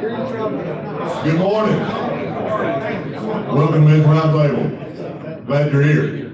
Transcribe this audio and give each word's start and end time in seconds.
Good 0.00 1.38
morning. 1.38 1.80
Welcome 3.48 3.72
to 3.72 3.80
Men's 3.80 4.04
Roundtable. 4.04 5.46
Glad 5.46 5.72
you're 5.72 5.82
here. 5.82 6.26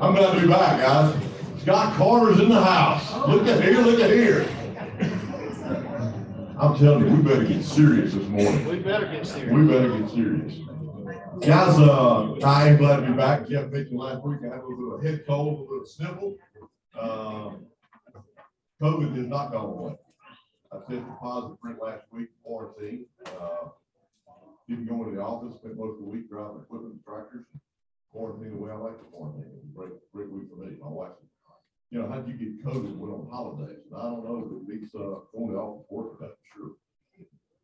I'm 0.00 0.14
glad 0.14 0.34
to 0.34 0.40
be 0.40 0.46
back, 0.46 0.80
guys. 0.80 1.20
Scott 1.62 1.94
Carter's 1.94 2.38
in 2.38 2.48
the 2.48 2.62
house. 2.62 3.12
Look 3.26 3.44
at 3.48 3.60
here, 3.60 3.80
look 3.80 3.98
at 3.98 4.10
here. 4.10 4.46
I'm 6.60 6.78
telling 6.78 7.08
you, 7.08 7.16
we 7.16 7.22
better 7.22 7.44
get 7.44 7.64
serious 7.64 8.14
this 8.14 8.28
morning. 8.28 8.64
We 8.68 8.78
better 8.78 9.06
get 9.06 9.26
serious. 9.26 9.52
We 9.52 9.66
better 9.66 9.98
get 9.98 10.10
serious. 10.10 10.54
Guys, 11.40 11.76
uh, 11.80 12.36
I 12.44 12.68
am 12.68 12.76
glad 12.76 13.00
to 13.00 13.06
be 13.08 13.12
back. 13.14 13.48
Jeff 13.48 13.72
mentioned 13.72 13.98
last 13.98 14.22
week, 14.22 14.38
I 14.44 14.54
had 14.54 14.62
a 14.62 14.66
little 14.68 15.00
head 15.00 15.24
cold, 15.26 15.58
a 15.58 15.62
little 15.72 15.86
sniffle. 15.86 16.36
Uh, 16.96 17.50
COVID 18.80 19.16
has 19.16 19.26
not 19.26 19.50
gone 19.50 19.70
away. 19.70 19.96
I 20.76 20.80
tested 20.80 21.04
positive 21.20 21.56
for 21.60 21.70
it 21.70 21.82
last 21.82 22.04
week, 22.12 22.28
quarantine. 22.44 23.06
Uh, 23.26 23.68
Didn't 24.68 24.86
go 24.86 25.02
into 25.04 25.16
the 25.16 25.22
office, 25.22 25.54
spent 25.56 25.76
most 25.78 25.94
of 25.94 25.98
the 26.00 26.04
week 26.04 26.28
driving 26.28 26.60
equipment 26.62 26.94
and 26.94 27.04
tractors. 27.04 27.46
Quarantine 28.12 28.50
the 28.50 28.56
way 28.56 28.70
I 28.70 28.76
like 28.76 28.98
to 28.98 29.04
quarantine. 29.04 29.44
It 29.44 29.54
was 29.54 29.64
a 29.64 29.76
Great, 29.76 29.92
great 30.12 30.30
week 30.30 30.48
for 30.50 30.56
me. 30.56 30.76
My 30.80 30.88
wife, 30.88 31.12
you 31.90 32.00
know, 32.00 32.08
how'd 32.08 32.26
you 32.28 32.34
get 32.34 32.64
COVID 32.64 32.96
when 32.96 33.10
on 33.10 33.28
holidays? 33.30 33.78
And 33.90 34.00
I 34.00 34.02
don't 34.04 34.24
know, 34.24 34.48
but 34.50 34.74
it 34.74 34.80
beats, 34.80 34.94
uh, 34.94 35.20
going 35.32 35.48
to 35.48 35.52
the 35.52 35.58
office 35.58 35.86
work, 35.90 36.20
that's 36.20 36.32
for 36.32 36.58
sure. 36.58 36.70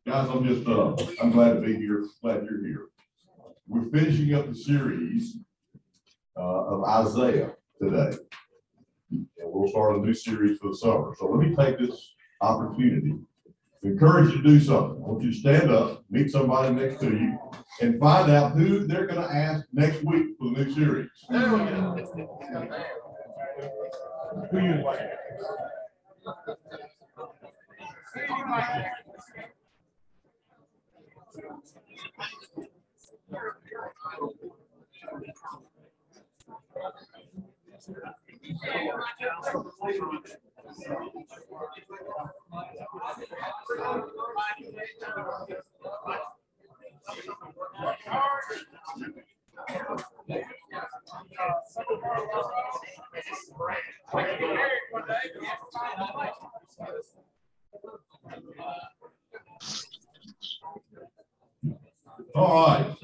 Guys, 0.05 0.29
I'm 0.29 0.45
just, 0.45 0.67
uh, 0.67 0.95
I'm 1.21 1.31
glad 1.31 1.53
to 1.53 1.61
be 1.61 1.75
here, 1.75 2.05
glad 2.21 2.45
you're 2.45 2.65
here. 2.65 2.87
We're 3.67 3.89
finishing 3.89 4.33
up 4.33 4.47
the 4.47 4.55
series, 4.55 5.37
uh, 6.37 6.41
of 6.41 6.83
Isaiah 6.83 7.53
today. 7.81 8.17
And 9.11 9.27
we'll 9.39 9.69
start 9.69 9.97
a 9.97 9.99
new 9.99 10.13
series 10.13 10.57
for 10.59 10.69
the 10.69 10.77
summer. 10.77 11.15
So 11.17 11.27
let 11.27 11.47
me 11.47 11.55
take 11.55 11.77
this 11.79 12.12
opportunity 12.43 13.15
to 13.81 13.87
encourage 13.87 14.31
you 14.33 14.41
to 14.41 14.43
do 14.43 14.59
something. 14.59 15.03
I 15.03 15.07
want 15.07 15.23
you 15.23 15.31
to 15.31 15.37
stand 15.37 15.71
up, 15.71 16.03
meet 16.09 16.29
somebody 16.29 16.73
next 16.73 16.99
to 17.01 17.07
you, 17.07 17.39
and 17.81 17.99
find 17.99 18.31
out 18.31 18.51
who 18.53 18.85
they're 18.85 19.07
gonna 19.07 19.27
ask 19.27 19.65
next 19.73 20.03
week 20.03 20.35
for 20.37 20.49
the 20.51 20.65
new 20.65 20.73
series. 20.73 21.09
There 21.29 21.53
we 21.53 21.59
go. 21.59 22.05
Who 24.51 24.59
you? 24.59 24.83
All 62.35 62.67
right. 62.67 62.95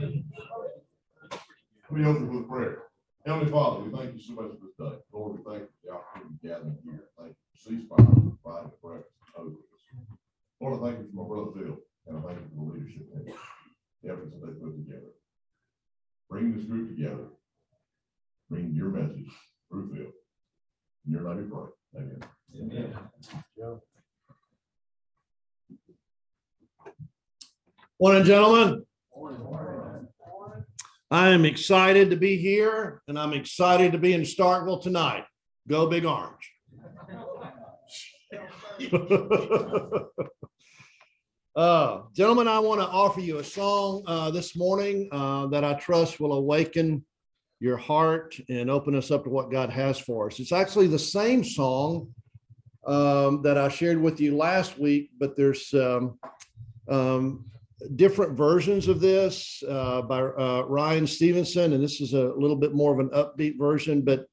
Me 1.92 2.06
open 2.06 2.34
with 2.34 2.48
prayer. 2.48 2.84
Heavenly 3.26 3.52
Father, 3.52 3.82
we 3.82 3.96
thank 3.96 4.16
you 4.16 4.22
so 4.22 4.34
much 4.34 4.52
for 4.52 4.58
this 4.62 4.76
day. 4.78 4.98
Lord, 5.12 5.38
we 5.38 5.52
thank 5.52 5.64
you 5.64 5.68
for 5.68 5.86
the 5.86 5.94
opportunity 5.94 6.38
to 6.42 6.48
gather 6.48 6.72
here. 6.84 7.04
Thank 7.20 7.36
you 7.36 7.46
for 7.52 7.58
ceasefire, 7.70 8.06
for 8.06 8.38
providing 8.42 8.72
breakfast 8.82 9.14
and 9.38 9.46
over 9.46 9.50
us. 9.50 9.84
Lord, 10.62 10.74
I 10.74 10.86
thank 10.86 11.00
you 11.00 11.12
for 11.14 11.24
my 11.24 11.28
brother 11.28 11.52
Phil, 11.54 11.78
and 12.08 12.18
I 12.18 12.22
thank 12.22 12.40
you 12.40 12.50
for 12.56 12.66
the 12.66 12.72
leadership 12.74 13.06
and 13.14 13.26
the 13.26 14.10
efforts 14.10 14.32
that 14.32 14.42
they 14.46 14.54
put 14.54 14.74
together. 14.78 15.12
Bring 16.30 16.56
this 16.56 16.66
group 16.66 16.90
together. 16.96 17.28
Bring 18.50 18.74
your 18.74 18.90
message 18.90 19.30
through 19.70 19.94
Phil. 19.94 20.12
In 21.06 21.12
your 21.12 21.22
name 21.22 21.38
we 21.38 21.50
pray. 21.50 21.70
Amen. 21.98 22.98
Morning, 28.00 28.19
gentlemen. 28.30 28.86
I 31.10 31.30
am 31.30 31.46
excited 31.46 32.12
to 32.12 32.16
be 32.16 32.38
here 32.38 33.02
and 33.08 33.18
I'm 33.18 33.34
excited 33.34 33.92
to 33.94 33.98
be 33.98 34.14
in 34.14 34.22
Starkville 34.22 34.84
tonight. 34.84 35.24
Go 35.68 35.88
Big 35.88 36.06
Orange. 36.06 36.54
Uh, 41.56 42.04
gentlemen, 42.16 42.48
I 42.48 42.60
want 42.60 42.80
to 42.80 42.88
offer 42.88 43.20
you 43.20 43.40
a 43.40 43.44
song 43.44 44.04
uh, 44.08 44.32
this 44.32 44.56
morning 44.56 45.10
uh, 45.12 45.48
that 45.48 45.66
I 45.66 45.74
trust 45.74 46.22
will 46.22 46.32
awaken 46.32 47.04
your 47.60 47.76
heart 47.76 48.40
and 48.48 48.70
open 48.70 48.96
us 48.96 49.12
up 49.12 49.26
to 49.26 49.30
what 49.30 49.52
God 49.52 49.70
has 49.70 50.00
for 50.00 50.28
us. 50.28 50.40
It's 50.40 50.54
actually 50.54 50.88
the 50.88 51.00
same 51.00 51.44
song 51.44 52.14
um, 52.86 53.42
that 53.42 53.58
I 53.58 53.68
shared 53.68 54.00
with 54.00 54.22
you 54.22 54.38
last 54.38 54.80
week, 54.80 55.10
but 55.20 55.36
there's 55.36 55.74
um, 55.74 56.18
um, 56.88 57.50
different 57.96 58.38
versions 58.38 58.88
of 58.88 59.00
this 59.00 59.64
uh, 59.68 60.02
by 60.02 60.20
uh, 60.22 60.66
Ryan 60.68 61.08
Stevenson, 61.08 61.74
and 61.74 61.84
this 61.84 62.02
is 62.02 62.14
a 62.14 62.34
little 62.36 62.56
bit 62.56 62.74
more 62.74 62.94
of 62.94 63.00
an 63.00 63.10
upbeat 63.10 63.58
version. 63.58 64.02
But 64.02 64.26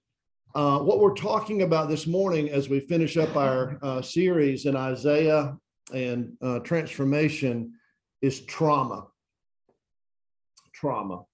uh, 0.55 0.79
what 0.81 1.01
we're 1.01 1.15
talking 1.15 1.63
about 1.63 1.89
this 1.89 2.07
morning 2.07 2.51
as 2.51 2.69
we 2.69 2.81
finish 2.81 3.17
up 3.17 3.37
our 3.37 3.79
uh, 3.83 4.03
series 4.03 4.67
in 4.67 4.75
Isaiah 4.75 5.57
and 5.93 6.37
uh, 6.43 6.61
transformation 6.61 7.75
is 8.23 8.41
trauma. 8.41 9.07
Trauma. 10.73 11.25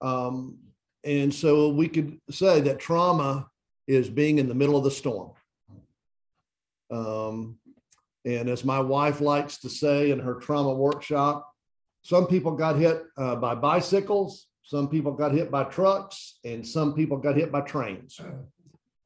Um, 0.00 0.58
and 1.04 1.32
so 1.32 1.68
we 1.68 1.88
could 1.88 2.18
say 2.30 2.60
that 2.62 2.78
trauma 2.78 3.48
is 3.86 4.08
being 4.08 4.38
in 4.38 4.48
the 4.48 4.54
middle 4.54 4.76
of 4.76 4.84
the 4.84 4.90
storm. 4.90 5.30
Um, 6.90 7.58
and 8.24 8.48
as 8.48 8.64
my 8.64 8.80
wife 8.80 9.20
likes 9.20 9.58
to 9.58 9.70
say 9.70 10.10
in 10.10 10.18
her 10.18 10.34
trauma 10.34 10.74
workshop, 10.74 11.50
some 12.02 12.26
people 12.26 12.52
got 12.52 12.76
hit 12.76 13.02
uh, 13.16 13.36
by 13.36 13.54
bicycles, 13.54 14.46
some 14.62 14.88
people 14.88 15.12
got 15.12 15.32
hit 15.32 15.50
by 15.50 15.64
trucks, 15.64 16.38
and 16.44 16.66
some 16.66 16.94
people 16.94 17.16
got 17.16 17.36
hit 17.36 17.50
by 17.50 17.62
trains. 17.62 18.20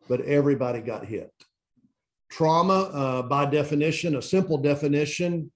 But 0.09 0.23
everybody 0.23 0.81
got 0.81 1.05
hit. 1.05 1.33
Trauma, 2.31 2.91
uh, 2.93 3.23
by 3.23 3.47
definition, 3.47 4.17
a 4.17 4.23
simple 4.23 4.59
definition, 4.59 5.53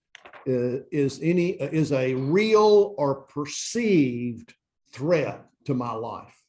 uh, 0.49 0.78
is 0.93 1.19
any 1.22 1.50
is 1.50 1.91
a 1.91 2.15
real 2.15 2.95
or 2.99 3.22
perceived 3.22 4.55
threat 4.93 5.45
to 5.65 5.75
my 5.75 5.93
life. 5.93 6.41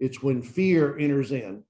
It's 0.00 0.22
when 0.22 0.42
fear 0.42 0.98
enters 0.98 1.32
in. 1.32 1.62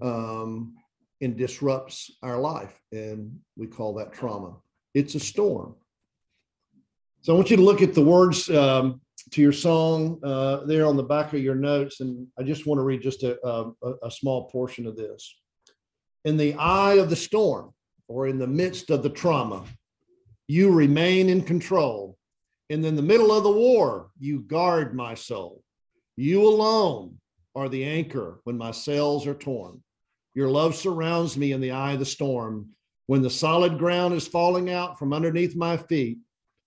Um, 0.00 0.74
and 1.20 1.36
disrupts 1.36 2.10
our 2.22 2.38
life. 2.38 2.74
And 2.92 3.38
we 3.56 3.66
call 3.66 3.94
that 3.94 4.12
trauma. 4.12 4.56
It's 4.94 5.14
a 5.14 5.20
storm. 5.20 5.74
So 7.22 7.32
I 7.32 7.36
want 7.36 7.50
you 7.50 7.56
to 7.56 7.62
look 7.62 7.82
at 7.82 7.94
the 7.94 8.02
words 8.02 8.48
um, 8.50 9.00
to 9.30 9.42
your 9.42 9.52
song 9.52 10.20
uh, 10.22 10.64
there 10.64 10.86
on 10.86 10.96
the 10.96 11.02
back 11.02 11.32
of 11.32 11.40
your 11.40 11.56
notes. 11.56 12.00
And 12.00 12.26
I 12.38 12.42
just 12.42 12.66
want 12.66 12.78
to 12.78 12.84
read 12.84 13.02
just 13.02 13.22
a, 13.24 13.38
a, 13.46 13.72
a 14.04 14.10
small 14.10 14.48
portion 14.48 14.86
of 14.86 14.96
this. 14.96 15.34
In 16.24 16.36
the 16.36 16.54
eye 16.54 16.94
of 16.94 17.10
the 17.10 17.16
storm, 17.16 17.72
or 18.08 18.26
in 18.26 18.38
the 18.38 18.46
midst 18.46 18.90
of 18.90 19.02
the 19.02 19.10
trauma, 19.10 19.64
you 20.46 20.70
remain 20.70 21.28
in 21.28 21.42
control. 21.42 22.16
And 22.70 22.84
in 22.84 22.96
the 22.96 23.02
middle 23.02 23.32
of 23.32 23.44
the 23.44 23.52
war, 23.52 24.10
you 24.18 24.40
guard 24.40 24.94
my 24.94 25.14
soul. 25.14 25.62
You 26.16 26.48
alone 26.48 27.18
are 27.54 27.68
the 27.68 27.84
anchor 27.84 28.40
when 28.44 28.58
my 28.58 28.70
sails 28.70 29.26
are 29.26 29.34
torn. 29.34 29.82
Your 30.38 30.50
love 30.50 30.76
surrounds 30.76 31.36
me 31.36 31.50
in 31.50 31.60
the 31.60 31.72
eye 31.72 31.94
of 31.94 31.98
the 31.98 32.06
storm. 32.06 32.68
When 33.06 33.22
the 33.22 33.28
solid 33.28 33.76
ground 33.76 34.14
is 34.14 34.28
falling 34.28 34.70
out 34.70 34.96
from 34.96 35.12
underneath 35.12 35.56
my 35.56 35.76
feet, 35.76 36.18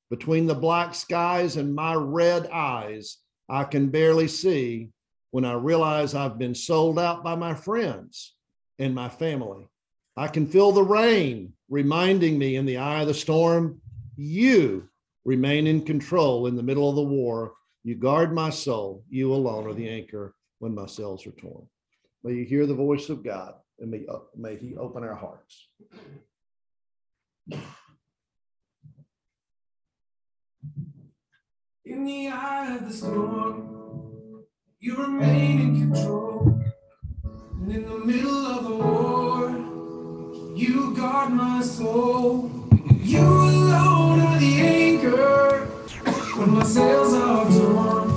between 0.09 0.45
the 0.45 0.53
black 0.53 0.93
skies 0.93 1.55
and 1.55 1.73
my 1.73 1.93
red 1.93 2.47
eyes, 2.47 3.19
I 3.47 3.63
can 3.63 3.87
barely 3.87 4.27
see 4.27 4.89
when 5.29 5.45
I 5.45 5.53
realize 5.53 6.13
I've 6.13 6.37
been 6.37 6.53
sold 6.53 6.99
out 6.99 7.23
by 7.23 7.35
my 7.35 7.53
friends 7.53 8.35
and 8.77 8.93
my 8.93 9.07
family. 9.07 9.69
I 10.17 10.27
can 10.27 10.47
feel 10.47 10.73
the 10.73 10.83
rain 10.83 11.53
reminding 11.69 12.37
me 12.37 12.57
in 12.57 12.65
the 12.65 12.75
eye 12.75 13.03
of 13.03 13.07
the 13.07 13.13
storm, 13.13 13.79
you 14.17 14.89
remain 15.23 15.65
in 15.65 15.85
control 15.85 16.47
in 16.47 16.57
the 16.57 16.61
middle 16.63 16.89
of 16.89 16.97
the 16.97 17.03
war. 17.03 17.53
You 17.85 17.95
guard 17.95 18.33
my 18.33 18.49
soul. 18.49 19.05
You 19.09 19.33
alone 19.33 19.65
are 19.65 19.73
the 19.73 19.87
anchor 19.87 20.35
when 20.59 20.75
my 20.75 20.87
sails 20.87 21.25
are 21.25 21.31
torn. 21.31 21.69
May 22.21 22.33
you 22.33 22.43
hear 22.43 22.65
the 22.65 22.75
voice 22.75 23.07
of 23.07 23.23
God 23.23 23.53
and 23.81 23.91
may, 23.91 24.05
uh, 24.07 24.19
may 24.35 24.55
He 24.55 24.77
open 24.77 25.03
our 25.03 25.15
hearts. 25.15 25.67
In 31.83 32.05
the 32.05 32.29
eye 32.29 32.75
of 32.75 32.87
the 32.87 32.93
storm, 32.93 34.45
you 34.79 34.95
remain 34.95 35.59
in 35.59 35.91
control. 35.91 36.61
And 37.59 37.71
in 37.71 37.83
the 37.89 37.99
middle 37.99 38.45
of 38.45 38.63
the 38.63 38.75
war, 38.75 39.49
You 40.55 40.93
guard 40.95 41.31
my 41.33 41.61
soul. 41.61 42.51
You 43.01 43.21
alone 43.21 44.19
are 44.19 44.39
the 44.39 44.61
anchor 44.61 45.65
when 46.37 46.51
my 46.51 46.63
sails 46.63 47.13
are 47.13 47.45
torn. 47.45 48.09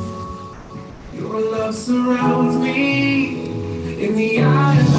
Your 1.14 1.40
love 1.40 1.74
surrounds 1.74 2.56
me 2.56 3.46
in 4.04 4.14
the 4.14 4.42
eye 4.42 4.93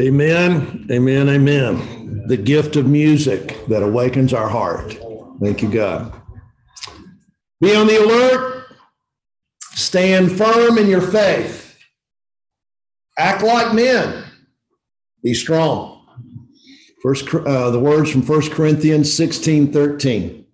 Amen, 0.00 0.86
amen, 0.90 1.28
amen. 1.28 2.26
The 2.26 2.38
gift 2.38 2.76
of 2.76 2.86
music 2.86 3.66
that 3.68 3.82
awakens 3.82 4.32
our 4.32 4.48
heart. 4.48 4.98
Thank 5.42 5.60
you, 5.60 5.70
God. 5.70 6.14
Be 7.60 7.74
on 7.74 7.86
the 7.86 8.02
alert. 8.02 8.64
Stand 9.60 10.32
firm 10.32 10.78
in 10.78 10.86
your 10.86 11.02
faith. 11.02 11.78
Act 13.18 13.42
like 13.42 13.74
men. 13.74 14.24
Be 15.22 15.34
strong. 15.34 16.06
First, 17.02 17.34
uh, 17.34 17.70
the 17.70 17.78
words 17.78 18.10
from 18.10 18.22
First 18.22 18.52
Corinthians 18.52 19.12
16, 19.12 19.70
13. 19.70 20.46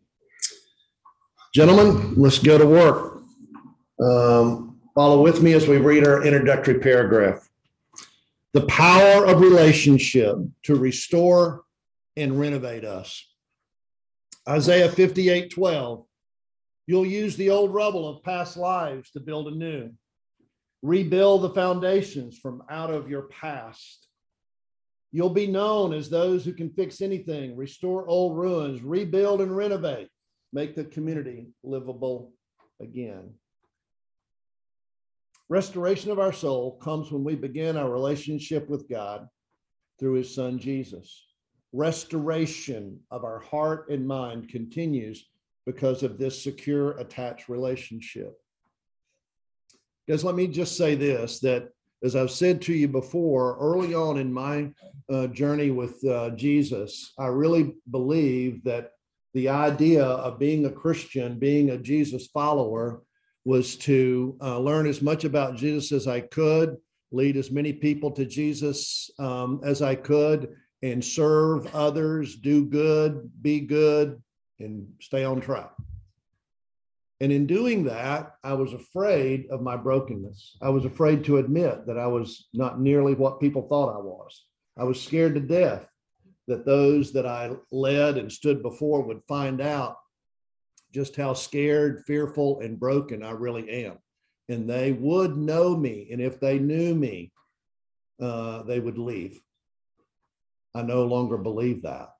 Gentlemen, 1.54 2.14
let's 2.16 2.40
go 2.40 2.58
to 2.58 2.66
work. 2.66 3.22
Um, 4.02 4.80
follow 4.96 5.22
with 5.22 5.40
me 5.40 5.52
as 5.52 5.68
we 5.68 5.76
read 5.76 6.04
our 6.04 6.24
introductory 6.24 6.80
paragraph. 6.80 7.48
The 8.52 8.66
power 8.66 9.26
of 9.26 9.40
relationship 9.40 10.36
to 10.64 10.76
restore 10.76 11.64
and 12.16 12.38
renovate 12.38 12.84
us. 12.84 13.26
Isaiah 14.48 14.90
58, 14.90 15.50
12. 15.50 16.06
You'll 16.86 17.06
use 17.06 17.36
the 17.36 17.50
old 17.50 17.74
rubble 17.74 18.08
of 18.08 18.22
past 18.22 18.56
lives 18.56 19.10
to 19.10 19.20
build 19.20 19.48
anew. 19.48 19.90
Rebuild 20.82 21.42
the 21.42 21.50
foundations 21.50 22.38
from 22.38 22.62
out 22.70 22.90
of 22.90 23.10
your 23.10 23.22
past. 23.22 24.06
You'll 25.10 25.30
be 25.30 25.46
known 25.46 25.92
as 25.92 26.08
those 26.08 26.44
who 26.44 26.52
can 26.52 26.70
fix 26.70 27.00
anything, 27.00 27.56
restore 27.56 28.06
old 28.06 28.36
ruins, 28.36 28.82
rebuild 28.82 29.40
and 29.40 29.56
renovate, 29.56 30.08
make 30.52 30.76
the 30.76 30.84
community 30.84 31.48
livable 31.64 32.32
again. 32.80 33.34
Restoration 35.48 36.10
of 36.10 36.18
our 36.18 36.32
soul 36.32 36.72
comes 36.82 37.12
when 37.12 37.22
we 37.22 37.36
begin 37.36 37.76
our 37.76 37.90
relationship 37.90 38.68
with 38.68 38.88
God 38.88 39.28
through 39.98 40.14
his 40.14 40.34
son 40.34 40.58
Jesus. 40.58 41.24
Restoration 41.72 42.98
of 43.10 43.24
our 43.24 43.38
heart 43.38 43.88
and 43.88 44.06
mind 44.06 44.48
continues 44.48 45.28
because 45.64 46.02
of 46.02 46.18
this 46.18 46.42
secure 46.42 46.98
attached 46.98 47.48
relationship. 47.48 48.34
Guys, 50.08 50.24
let 50.24 50.34
me 50.34 50.48
just 50.48 50.76
say 50.76 50.94
this 50.94 51.40
that 51.40 51.70
as 52.02 52.14
I've 52.14 52.30
said 52.30 52.60
to 52.62 52.74
you 52.74 52.88
before, 52.88 53.56
early 53.58 53.94
on 53.94 54.18
in 54.18 54.32
my 54.32 54.70
uh, 55.08 55.28
journey 55.28 55.70
with 55.70 56.04
uh, 56.04 56.30
Jesus, 56.30 57.12
I 57.18 57.26
really 57.26 57.74
believe 57.90 58.62
that 58.64 58.92
the 59.32 59.48
idea 59.48 60.04
of 60.04 60.38
being 60.38 60.66
a 60.66 60.70
Christian, 60.70 61.38
being 61.38 61.70
a 61.70 61.78
Jesus 61.78 62.26
follower, 62.28 63.02
was 63.46 63.76
to 63.76 64.36
uh, 64.42 64.58
learn 64.58 64.88
as 64.88 65.00
much 65.00 65.22
about 65.22 65.54
Jesus 65.54 65.92
as 65.92 66.08
I 66.08 66.20
could, 66.20 66.76
lead 67.12 67.36
as 67.36 67.52
many 67.52 67.72
people 67.72 68.10
to 68.10 68.26
Jesus 68.26 69.08
um, 69.20 69.60
as 69.62 69.82
I 69.82 69.94
could, 69.94 70.56
and 70.82 71.02
serve 71.02 71.72
others, 71.72 72.34
do 72.34 72.66
good, 72.66 73.30
be 73.40 73.60
good, 73.60 74.20
and 74.58 74.88
stay 75.00 75.22
on 75.22 75.40
track. 75.40 75.70
And 77.20 77.30
in 77.30 77.46
doing 77.46 77.84
that, 77.84 78.34
I 78.42 78.54
was 78.54 78.72
afraid 78.72 79.46
of 79.52 79.62
my 79.62 79.76
brokenness. 79.76 80.56
I 80.60 80.70
was 80.70 80.84
afraid 80.84 81.22
to 81.24 81.36
admit 81.36 81.86
that 81.86 81.98
I 81.98 82.08
was 82.08 82.48
not 82.52 82.80
nearly 82.80 83.14
what 83.14 83.40
people 83.40 83.68
thought 83.68 83.94
I 83.94 84.00
was. 84.00 84.44
I 84.76 84.82
was 84.82 85.00
scared 85.00 85.34
to 85.34 85.40
death 85.40 85.86
that 86.48 86.66
those 86.66 87.12
that 87.12 87.26
I 87.26 87.52
led 87.70 88.18
and 88.18 88.30
stood 88.30 88.60
before 88.60 89.02
would 89.02 89.22
find 89.28 89.60
out 89.60 89.98
just 90.96 91.14
how 91.14 91.34
scared, 91.34 92.02
fearful, 92.06 92.60
and 92.60 92.80
broken 92.80 93.22
I 93.22 93.32
really 93.32 93.84
am. 93.84 93.98
And 94.48 94.68
they 94.68 94.92
would 94.92 95.36
know 95.36 95.76
me. 95.76 96.08
And 96.10 96.22
if 96.22 96.40
they 96.40 96.58
knew 96.58 96.94
me, 96.94 97.32
uh, 98.18 98.62
they 98.62 98.80
would 98.80 98.96
leave. 98.96 99.38
I 100.74 100.80
no 100.80 101.04
longer 101.04 101.36
believe 101.36 101.82
that. 101.82 102.14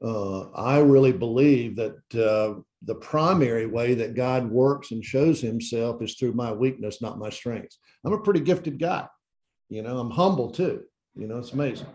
Uh, 0.00 0.50
I 0.50 0.78
really 0.78 1.10
believe 1.10 1.74
that 1.74 1.96
uh, 2.14 2.60
the 2.82 2.94
primary 2.94 3.66
way 3.66 3.94
that 3.94 4.14
God 4.14 4.48
works 4.48 4.92
and 4.92 5.04
shows 5.04 5.40
himself 5.40 6.02
is 6.02 6.14
through 6.14 6.34
my 6.34 6.52
weakness, 6.52 7.02
not 7.02 7.18
my 7.18 7.30
strengths. 7.30 7.78
I'm 8.04 8.12
a 8.12 8.20
pretty 8.20 8.40
gifted 8.40 8.78
guy. 8.78 9.08
You 9.68 9.82
know, 9.82 9.98
I'm 9.98 10.10
humble 10.12 10.52
too. 10.52 10.84
You 11.16 11.26
know, 11.26 11.38
it's 11.38 11.50
amazing. 11.50 11.88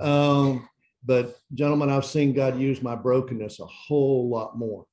Um, 0.00 0.68
but 1.04 1.38
gentlemen, 1.52 1.90
I've 1.90 2.04
seen 2.04 2.32
God 2.32 2.60
use 2.60 2.82
my 2.82 2.94
brokenness 2.94 3.60
a 3.60 3.66
whole 3.66 4.28
lot 4.28 4.56
more 4.56 4.86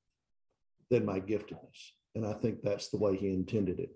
than 0.89 1.05
my 1.05 1.19
giftedness. 1.19 1.91
And 2.15 2.25
I 2.25 2.33
think 2.33 2.61
that's 2.61 2.89
the 2.89 2.97
way 2.97 3.15
he 3.15 3.29
intended 3.29 3.79
it. 3.79 3.91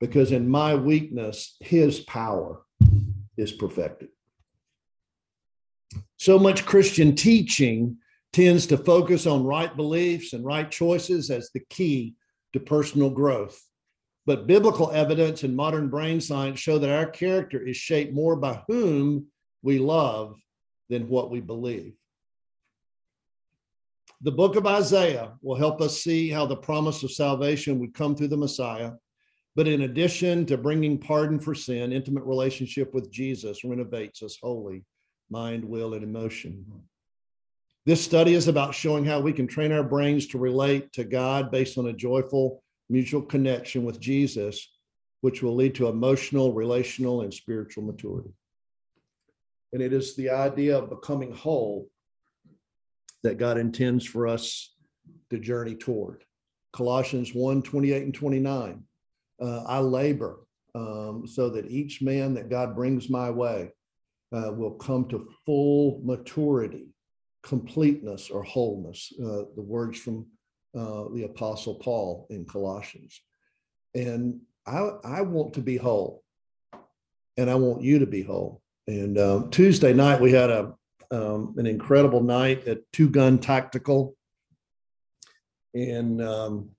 Because 0.00 0.32
in 0.32 0.48
my 0.48 0.74
weakness, 0.74 1.56
his 1.60 2.00
power 2.00 2.62
is 3.36 3.52
perfected. 3.52 4.08
So 6.18 6.38
much 6.38 6.64
Christian 6.64 7.14
teaching 7.14 7.98
tends 8.32 8.66
to 8.66 8.78
focus 8.78 9.26
on 9.26 9.44
right 9.44 9.74
beliefs 9.76 10.32
and 10.32 10.44
right 10.44 10.70
choices 10.70 11.30
as 11.30 11.50
the 11.50 11.60
key 11.70 12.14
to 12.52 12.60
personal 12.60 13.10
growth. 13.10 13.62
But 14.24 14.46
biblical 14.46 14.90
evidence 14.90 15.44
and 15.44 15.54
modern 15.54 15.88
brain 15.88 16.20
science 16.20 16.58
show 16.58 16.78
that 16.78 16.90
our 16.90 17.06
character 17.06 17.60
is 17.60 17.76
shaped 17.76 18.12
more 18.12 18.36
by 18.36 18.62
whom 18.66 19.26
we 19.62 19.78
love 19.78 20.36
than 20.88 21.08
what 21.08 21.30
we 21.30 21.40
believe. 21.40 21.94
The 24.22 24.32
book 24.32 24.56
of 24.56 24.66
Isaiah 24.66 25.32
will 25.42 25.56
help 25.56 25.80
us 25.80 26.02
see 26.02 26.30
how 26.30 26.46
the 26.46 26.56
promise 26.56 27.02
of 27.02 27.12
salvation 27.12 27.78
would 27.80 27.94
come 27.94 28.16
through 28.16 28.28
the 28.28 28.36
Messiah. 28.36 28.92
But 29.54 29.68
in 29.68 29.82
addition 29.82 30.46
to 30.46 30.56
bringing 30.56 30.98
pardon 30.98 31.38
for 31.38 31.54
sin, 31.54 31.92
intimate 31.92 32.24
relationship 32.24 32.94
with 32.94 33.10
Jesus 33.10 33.64
renovates 33.64 34.22
us 34.22 34.38
wholly, 34.42 34.84
mind, 35.30 35.64
will, 35.64 35.94
and 35.94 36.02
emotion. 36.02 36.64
This 37.84 38.04
study 38.04 38.34
is 38.34 38.48
about 38.48 38.74
showing 38.74 39.04
how 39.04 39.20
we 39.20 39.32
can 39.32 39.46
train 39.46 39.70
our 39.70 39.84
brains 39.84 40.26
to 40.28 40.38
relate 40.38 40.92
to 40.94 41.04
God 41.04 41.50
based 41.50 41.78
on 41.78 41.86
a 41.86 41.92
joyful 41.92 42.62
mutual 42.88 43.22
connection 43.22 43.84
with 43.84 44.00
Jesus, 44.00 44.72
which 45.20 45.42
will 45.42 45.54
lead 45.54 45.74
to 45.76 45.88
emotional, 45.88 46.52
relational, 46.52 47.22
and 47.22 47.32
spiritual 47.32 47.84
maturity. 47.84 48.30
And 49.72 49.82
it 49.82 49.92
is 49.92 50.16
the 50.16 50.30
idea 50.30 50.78
of 50.78 50.90
becoming 50.90 51.32
whole 51.32 51.88
that 53.22 53.38
God 53.38 53.58
intends 53.58 54.04
for 54.04 54.26
us 54.26 54.74
to 55.30 55.38
journey 55.38 55.74
toward. 55.74 56.24
Colossians 56.72 57.34
1 57.34 57.62
28 57.62 58.02
and 58.02 58.14
29. 58.14 58.84
Uh, 59.40 59.62
I 59.64 59.78
labor 59.78 60.40
um, 60.74 61.24
so 61.26 61.48
that 61.50 61.70
each 61.70 62.02
man 62.02 62.34
that 62.34 62.50
God 62.50 62.74
brings 62.76 63.08
my 63.08 63.30
way 63.30 63.72
uh, 64.32 64.52
will 64.52 64.72
come 64.72 65.08
to 65.08 65.28
full 65.44 66.00
maturity, 66.04 66.88
completeness, 67.42 68.30
or 68.30 68.42
wholeness. 68.42 69.12
Uh, 69.18 69.44
the 69.54 69.62
words 69.62 69.98
from 69.98 70.26
uh, 70.76 71.04
the 71.14 71.24
Apostle 71.24 71.76
Paul 71.76 72.26
in 72.28 72.44
Colossians. 72.44 73.20
And 73.94 74.40
I, 74.66 74.90
I 75.04 75.20
want 75.22 75.54
to 75.54 75.60
be 75.60 75.76
whole, 75.76 76.22
and 77.36 77.48
I 77.48 77.54
want 77.54 77.82
you 77.82 77.98
to 78.00 78.06
be 78.06 78.22
whole. 78.22 78.60
And 78.86 79.18
um, 79.18 79.50
Tuesday 79.50 79.92
night, 79.92 80.20
we 80.20 80.32
had 80.32 80.50
a 80.50 80.74
um, 81.10 81.54
an 81.56 81.66
incredible 81.66 82.22
night 82.22 82.66
at 82.66 82.80
Two 82.92 83.08
Gun 83.08 83.38
Tactical. 83.38 84.16
And 85.74 86.22
um, 86.22 86.70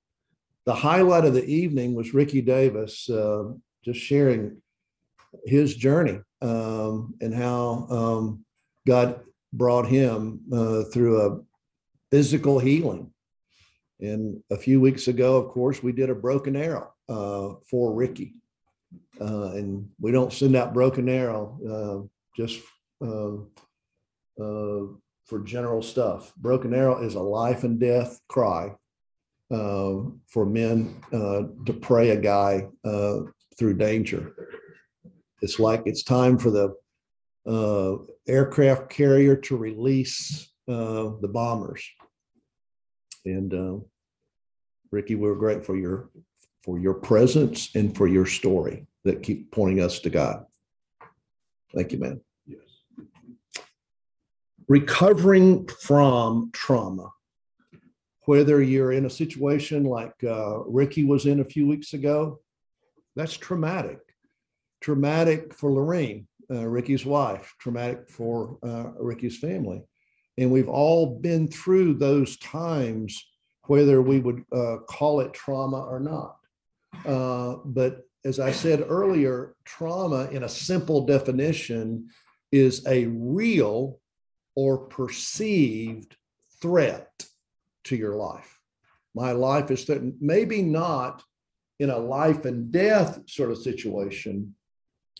the 0.65 0.73
highlight 0.73 1.25
of 1.25 1.33
the 1.33 1.45
evening 1.45 1.95
was 1.95 2.13
Ricky 2.13 2.41
Davis 2.41 3.09
uh, 3.09 3.53
just 3.83 3.99
sharing 3.99 4.61
his 5.45 5.75
journey 5.75 6.19
um, 6.41 7.13
and 7.21 7.33
how 7.33 7.87
um, 7.89 8.45
God 8.85 9.21
brought 9.53 9.87
him 9.87 10.41
uh, 10.51 10.83
through 10.85 11.21
a 11.21 11.41
physical 12.11 12.59
healing. 12.59 13.11
And 13.99 14.43
a 14.51 14.57
few 14.57 14.79
weeks 14.79 15.07
ago, 15.07 15.37
of 15.37 15.49
course, 15.49 15.81
we 15.81 15.91
did 15.91 16.09
a 16.09 16.15
broken 16.15 16.55
arrow 16.55 16.93
uh, 17.09 17.55
for 17.69 17.93
Ricky. 17.93 18.35
Uh, 19.19 19.51
and 19.51 19.89
we 19.99 20.11
don't 20.11 20.33
send 20.33 20.55
out 20.55 20.73
broken 20.73 21.09
arrow 21.09 21.57
uh, 21.67 22.07
just 22.35 22.61
uh, 23.01 23.33
uh, 24.41 24.87
for 25.25 25.39
general 25.43 25.81
stuff. 25.81 26.33
Broken 26.35 26.73
arrow 26.73 27.03
is 27.03 27.15
a 27.15 27.19
life 27.19 27.63
and 27.63 27.79
death 27.79 28.19
cry 28.27 28.73
uh, 29.51 29.95
for 30.27 30.45
men 30.45 31.01
uh, 31.11 31.43
to 31.65 31.73
pray 31.73 32.11
a 32.11 32.17
guy 32.17 32.67
through 33.57 33.73
danger. 33.73 34.33
It's 35.41 35.59
like 35.59 35.83
it's 35.85 36.03
time 36.03 36.37
for 36.37 36.51
the 36.51 38.05
aircraft 38.27 38.89
carrier 38.89 39.35
to 39.35 39.57
release 39.57 40.51
the 40.67 41.29
bombers. 41.31 41.83
And 43.25 43.83
Ricky, 44.91 45.15
we're 45.15 45.35
grateful 45.35 45.65
for 45.65 45.77
your 45.77 46.09
for 46.63 46.79
your 46.79 46.93
presence 46.93 47.69
and 47.75 47.95
for 47.95 48.07
your 48.07 48.25
story 48.25 48.86
that 49.07 49.23
keep 49.23 49.51
pointing 49.51 49.81
us 49.81 49.99
to 49.99 50.09
God. 50.09 50.45
Thank 51.75 51.91
you, 51.91 51.99
man. 51.99 52.21
Yes. 52.45 52.61
Recovering 54.67 55.67
from 55.67 56.49
trauma, 56.53 57.09
whether 58.25 58.61
you're 58.61 58.91
in 58.91 59.05
a 59.05 59.09
situation 59.09 59.83
like 59.83 60.13
uh, 60.23 60.59
Ricky 60.65 61.03
was 61.03 61.25
in 61.25 61.39
a 61.39 61.45
few 61.45 61.67
weeks 61.67 61.93
ago, 61.93 62.39
that's 63.15 63.37
traumatic. 63.37 63.99
Traumatic 64.81 65.53
for 65.53 65.71
Lorraine, 65.71 66.27
uh, 66.51 66.67
Ricky's 66.67 67.05
wife, 67.05 67.55
traumatic 67.59 68.09
for 68.09 68.57
uh, 68.63 68.91
Ricky's 68.99 69.37
family. 69.37 69.81
And 70.37 70.51
we've 70.51 70.69
all 70.69 71.19
been 71.19 71.47
through 71.47 71.95
those 71.95 72.37
times 72.37 73.25
whether 73.63 74.01
we 74.01 74.19
would 74.19 74.43
uh, 74.53 74.77
call 74.87 75.19
it 75.21 75.33
trauma 75.33 75.81
or 75.81 75.99
not. 75.99 76.37
Uh, 77.05 77.57
But 77.65 78.06
as 78.27 78.41
I 78.41 78.51
said 78.51 78.83
earlier, 78.85 79.55
trauma 79.63 80.27
in 80.31 80.43
a 80.43 80.49
simple 80.49 81.05
definition 81.05 82.09
is 82.51 82.85
a 82.85 83.05
real 83.05 84.01
or 84.53 84.79
perceived 84.79 86.17
threat 86.61 87.25
to 87.85 87.95
your 87.95 88.17
life. 88.17 88.59
My 89.15 89.31
life 89.31 89.71
is 89.71 89.85
threatened, 89.85 90.15
maybe 90.19 90.61
not 90.61 91.23
in 91.79 91.89
a 91.89 91.97
life 91.97 92.43
and 92.43 92.69
death 92.69 93.21
sort 93.27 93.49
of 93.49 93.59
situation, 93.59 94.55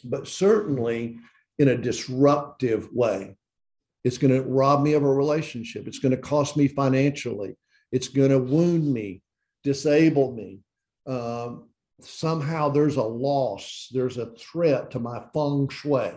but 0.04 0.28
certainly 0.28 1.18
in 1.60 1.70
a 1.70 1.78
disruptive 1.78 2.90
way. 2.92 3.38
It's 4.04 4.18
going 4.18 4.34
to 4.34 4.42
rob 4.42 4.84
me 4.84 4.94
of 4.94 5.04
a 5.04 5.10
relationship. 5.10 5.88
It's 5.88 6.00
going 6.00 6.12
to 6.12 6.22
cost 6.22 6.58
me 6.58 6.68
financially. 6.68 7.56
It's 7.90 8.10
going 8.10 8.32
to 8.32 8.40
wound 8.40 8.94
me, 8.94 9.22
disable 9.64 10.34
me. 10.34 10.60
Um, 11.06 11.70
somehow 12.02 12.70
there's 12.70 12.98
a 12.98 13.04
loss, 13.04 13.90
there's 13.92 14.18
a 14.18 14.28
threat 14.38 14.92
to 14.92 15.00
my 15.00 15.24
feng 15.34 15.68
shui. 15.70 16.12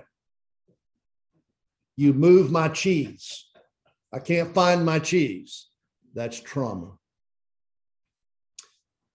You 1.97 2.13
move 2.13 2.51
my 2.51 2.69
cheese. 2.69 3.47
I 4.13 4.19
can't 4.19 4.55
find 4.55 4.85
my 4.85 4.99
cheese. 4.99 5.69
That's 6.15 6.41
trauma. 6.41 6.93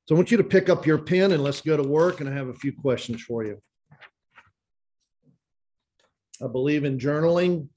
So 0.05 0.15
I 0.15 0.17
want 0.17 0.31
you 0.31 0.37
to 0.37 0.43
pick 0.43 0.69
up 0.69 0.85
your 0.85 0.99
pen 0.99 1.31
and 1.31 1.43
let's 1.43 1.61
go 1.61 1.75
to 1.75 1.83
work. 1.83 2.21
And 2.21 2.29
I 2.29 2.33
have 2.33 2.47
a 2.47 2.53
few 2.53 2.71
questions 2.71 3.21
for 3.23 3.43
you. 3.43 3.59
I 6.43 6.47
believe 6.47 6.83
in 6.83 6.99
journaling. 6.99 7.69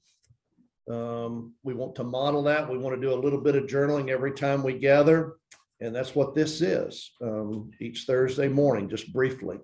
Um, 0.89 1.53
we 1.63 1.73
want 1.73 1.95
to 1.95 2.03
model 2.03 2.43
that. 2.43 2.69
We 2.69 2.77
want 2.77 2.95
to 2.95 3.01
do 3.01 3.13
a 3.13 3.19
little 3.19 3.41
bit 3.41 3.55
of 3.55 3.65
journaling 3.65 4.09
every 4.09 4.33
time 4.33 4.63
we 4.63 4.73
gather. 4.73 5.38
And 5.81 5.95
that's 5.95 6.13
what 6.13 6.35
this 6.35 6.61
is, 6.61 7.11
um, 7.21 7.71
each 7.79 8.03
Thursday 8.03 8.47
morning, 8.47 8.89
just 8.89 9.13
briefly. 9.13 9.59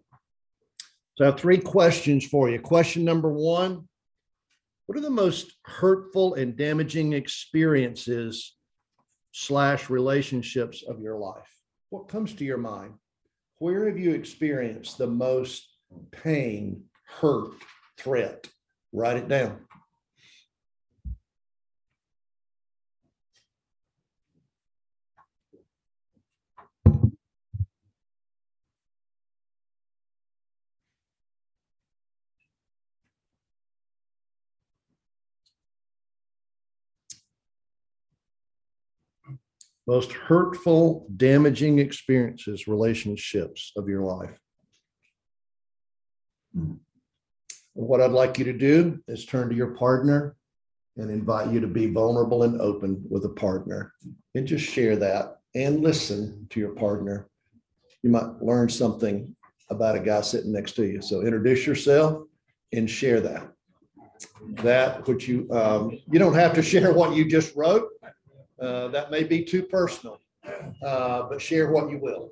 So 1.16 1.26
I 1.26 1.28
have 1.28 1.40
three 1.40 1.58
questions 1.58 2.26
for 2.26 2.50
you. 2.50 2.60
Question 2.60 3.04
number 3.04 3.32
one. 3.32 3.88
What 4.86 4.98
are 4.98 5.02
the 5.02 5.10
most 5.10 5.52
hurtful 5.64 6.36
and 6.36 6.56
damaging 6.56 7.14
experiences 7.14 8.56
slash 9.32 9.90
relationships 9.90 10.84
of 10.88 11.02
your 11.02 11.18
life? 11.18 11.50
What 11.90 12.08
comes 12.08 12.34
to 12.36 12.46
your 12.46 12.58
mind? 12.58 12.94
Where 13.58 13.88
have 13.88 13.98
you 13.98 14.12
experienced 14.12 14.98
the 14.98 15.08
most 15.08 15.68
pain, 16.12 16.84
hurt, 17.08 17.54
threat? 17.98 18.48
Write 18.94 19.18
it 19.18 19.28
down. 19.28 19.65
Most 39.88 40.12
hurtful, 40.12 41.06
damaging 41.16 41.80
experiences, 41.80 42.68
relationships 42.68 43.72
of 43.78 43.88
your 43.88 44.02
life. 44.02 44.38
What 47.74 48.02
I'd 48.02 48.12
like 48.12 48.40
you 48.40 48.46
to 48.46 48.54
do 48.54 49.00
is 49.08 49.26
turn 49.26 49.50
to 49.50 49.56
your 49.56 49.76
partner 49.76 50.36
and 50.98 51.12
invite 51.12 51.52
you 51.52 51.60
to 51.60 51.68
be 51.68 51.88
vulnerable 51.88 52.44
and 52.44 52.60
open 52.62 53.04
with 53.10 53.26
a 53.26 53.30
partner 53.30 53.94
and 54.34 54.48
just 54.48 54.66
share 54.66 54.96
that 54.96 55.40
and 55.54 55.82
listen 55.82 56.48
to 56.50 56.60
your 56.60 56.74
partner. 56.74 57.28
You 58.02 58.12
might 58.12 58.42
learn 58.42 58.70
something 58.70 59.36
about 59.70 59.96
a 59.96 60.00
guy 60.00 60.22
sitting 60.22 60.54
next 60.54 60.74
to 60.74 60.86
you. 60.86 61.02
So 61.02 61.22
introduce 61.22 61.66
yourself 61.66 62.24
and 62.72 62.90
share 62.90 63.20
that. 63.22 63.52
That 64.64 65.06
which 65.08 65.28
you, 65.28 65.50
um, 65.52 66.00
you 66.10 66.20
don't 66.20 66.34
have 66.34 66.54
to 66.54 66.62
share 66.72 66.94
what 66.94 67.16
you 67.16 67.26
just 67.26 67.56
wrote. 67.56 67.90
Uh, 68.60 68.88
that 68.88 69.12
may 69.12 69.24
be 69.24 69.44
too 69.44 69.64
personal, 69.64 70.20
uh, 70.82 71.24
but 71.24 71.42
share 71.42 71.70
what 71.70 71.90
you 71.90 71.98
will. 71.98 72.32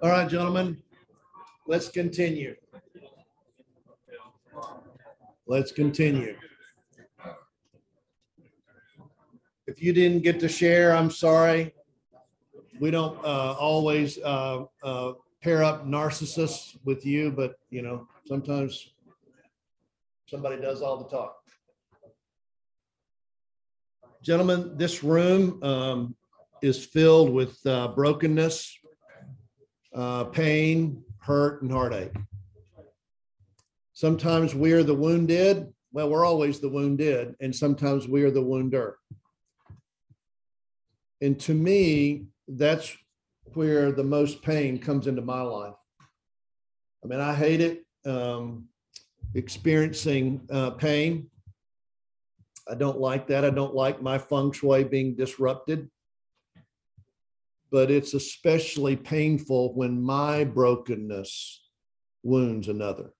All 0.00 0.10
right, 0.10 0.28
gentlemen, 0.28 0.80
let's 1.66 1.88
continue. 1.88 2.54
Let's 5.46 5.72
continue. 5.72 6.36
If 9.66 9.82
you 9.82 9.92
didn't 9.92 10.22
get 10.22 10.38
to 10.40 10.48
share, 10.48 10.94
I'm 10.94 11.10
sorry. 11.10 11.74
We 12.78 12.90
don't 12.92 13.18
uh, 13.24 13.54
always 13.58 14.18
uh, 14.18 14.66
uh, 14.84 15.12
pair 15.42 15.64
up 15.64 15.84
narcissists 15.84 16.78
with 16.84 17.04
you, 17.04 17.32
but 17.32 17.58
you 17.70 17.82
know, 17.82 18.06
sometimes 18.26 18.92
somebody 20.26 20.60
does 20.60 20.80
all 20.80 20.96
the 20.96 21.08
talk. 21.08 21.42
Gentlemen, 24.28 24.76
this 24.76 25.02
room 25.02 25.58
um, 25.62 26.14
is 26.60 26.84
filled 26.84 27.30
with 27.30 27.58
uh, 27.64 27.88
brokenness, 27.88 28.78
uh, 29.94 30.24
pain, 30.24 31.02
hurt, 31.16 31.62
and 31.62 31.72
heartache. 31.72 32.12
Sometimes 33.94 34.54
we 34.54 34.72
are 34.72 34.82
the 34.82 34.94
wounded. 34.94 35.72
Well, 35.92 36.10
we're 36.10 36.26
always 36.26 36.60
the 36.60 36.68
wounded, 36.68 37.36
and 37.40 37.56
sometimes 37.56 38.06
we 38.06 38.22
are 38.22 38.30
the 38.30 38.42
wounder. 38.42 38.98
And 41.22 41.40
to 41.40 41.54
me, 41.54 42.26
that's 42.48 42.94
where 43.54 43.92
the 43.92 44.04
most 44.04 44.42
pain 44.42 44.78
comes 44.78 45.06
into 45.06 45.22
my 45.22 45.40
life. 45.40 45.72
I 47.02 47.06
mean, 47.06 47.20
I 47.20 47.34
hate 47.34 47.62
it, 47.62 47.86
um, 48.04 48.68
experiencing 49.34 50.42
uh, 50.50 50.72
pain. 50.72 51.30
I 52.70 52.74
don't 52.74 52.98
like 52.98 53.28
that. 53.28 53.44
I 53.44 53.50
don't 53.50 53.74
like 53.74 54.02
my 54.02 54.18
feng 54.18 54.52
shui 54.52 54.84
being 54.84 55.14
disrupted. 55.14 55.90
But 57.70 57.90
it's 57.90 58.14
especially 58.14 58.96
painful 58.96 59.74
when 59.74 60.02
my 60.02 60.44
brokenness 60.44 61.62
wounds 62.22 62.68
another. 62.68 63.12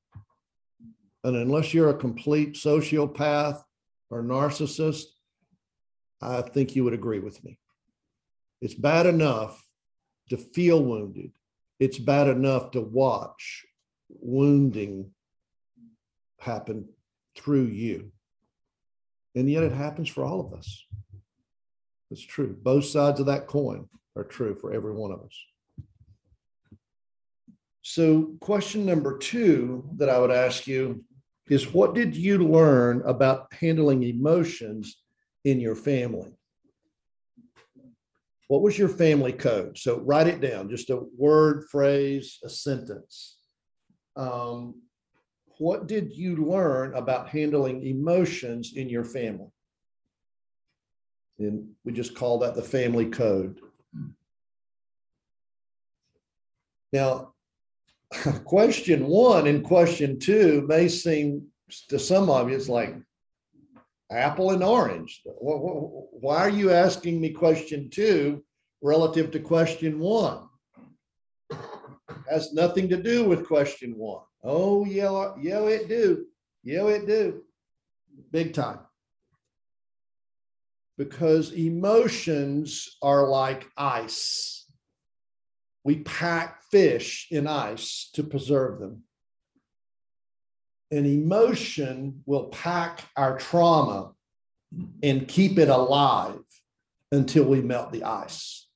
And 1.25 1.37
unless 1.37 1.75
you're 1.75 1.91
a 1.91 1.95
complete 1.95 2.55
sociopath 2.55 3.63
or 4.11 4.23
narcissist, 4.23 5.05
I 6.21 6.43
think 6.43 6.75
you 6.75 6.85
would 6.85 6.95
agree 6.95 7.21
with 7.21 7.43
me. 7.45 7.59
It's 8.61 8.75
bad 8.75 9.07
enough 9.07 9.63
to 10.31 10.37
feel 10.37 10.83
wounded. 10.83 11.33
It's 11.79 11.99
bad 11.99 12.29
enough 12.29 12.73
to 12.73 12.81
watch 12.81 13.67
wounding 14.09 15.11
happen 16.39 16.89
through 17.37 17.67
you. 17.67 18.13
And 19.39 19.49
yet 19.49 19.63
it 19.63 19.71
happens 19.71 20.09
for 20.09 20.25
all 20.25 20.41
of 20.41 20.53
us. 20.53 20.85
It's 22.11 22.21
true. 22.21 22.57
Both 22.61 22.87
sides 22.87 23.21
of 23.21 23.27
that 23.27 23.47
coin 23.47 23.89
are 24.17 24.25
true 24.25 24.57
for 24.57 24.73
every 24.73 24.93
one 24.93 25.13
of 25.13 25.21
us. 25.21 25.87
So, 27.83 28.35
question 28.41 28.85
number 28.85 29.17
two 29.17 29.89
that 29.95 30.09
I 30.09 30.19
would 30.19 30.33
ask 30.33 30.67
you 30.67 31.05
is 31.49 31.73
what 31.73 31.95
did 31.95 32.17
you 32.17 32.39
learn 32.39 33.01
about 33.07 33.53
handling 33.53 34.03
emotions 34.03 34.97
in 35.45 35.61
your 35.61 35.77
family? 35.77 36.37
What 38.49 38.63
was 38.63 38.77
your 38.77 38.89
family 38.89 39.33
code? 39.33 39.79
So, 39.79 40.01
write 40.01 40.27
it 40.27 40.41
down 40.41 40.69
just 40.69 40.91
a 40.91 41.05
word, 41.17 41.69
phrase, 41.71 42.41
a 42.43 42.49
sentence. 42.49 43.39
Um, 44.17 44.83
what 45.59 45.87
did 45.87 46.13
you 46.17 46.37
learn 46.37 46.95
about 46.95 47.29
handling 47.29 47.85
emotions 47.85 48.73
in 48.75 48.89
your 48.89 49.05
family? 49.05 49.51
And 51.39 51.71
we 51.85 51.93
just 51.93 52.15
call 52.15 52.39
that 52.41 52.55
the 52.55 52.63
family 52.63 53.07
code. 53.07 53.61
Now, 56.93 57.35
question 58.45 59.07
one 59.07 59.47
and 59.47 59.65
question 59.65 60.19
two 60.19 60.65
may 60.67 60.89
seem 60.89 61.47
to 61.89 61.99
some 61.99 62.31
of 62.31 62.49
you, 62.49 62.57
it's 62.57 62.69
like 62.69 62.97
apple 64.11 64.53
and 64.53 64.65
orange. 64.65 65.23
Wh- 65.25 65.61
wh- 65.61 66.23
Why 66.23 66.39
are 66.39 66.49
you 66.49 66.71
asking 66.73 67.21
me 67.21 67.31
question 67.31 67.91
two 67.91 68.43
relative 68.81 69.31
to 69.33 69.41
question 69.41 69.99
one? 69.99 70.49
Has 72.31 72.53
nothing 72.53 72.89
to 72.89 72.97
do 72.97 73.25
with 73.25 73.47
question 73.47 73.95
one. 73.97 74.23
Oh, 74.43 74.85
yeah, 74.85 75.33
yeah, 75.41 75.65
it 75.67 75.89
do. 75.89 76.27
Yeah, 76.63 76.87
it 76.87 77.07
do. 77.07 77.43
Big 78.31 78.55
time. 78.55 78.81
Because 80.97 81.53
emotions 81.53 82.97
are 83.03 83.29
like 83.29 83.69
ice. 83.77 84.67
We 85.85 86.01
pack 86.01 86.63
fish 86.71 87.29
in 87.31 87.47
ice 87.47 88.11
to 88.15 88.23
preserve 88.23 88.81
them. 88.81 89.05
An 90.91 91.07
emotion 91.07 92.23
will 92.27 92.45
pack 92.47 93.05
our 93.17 93.39
trauma 93.39 94.13
and 95.03 95.29
keep 95.29 95.59
it 95.59 95.69
alive 95.69 96.41
until 97.13 97.45
we 97.45 97.61
melt 97.63 97.93
the 97.93 98.05
ice. 98.05 98.69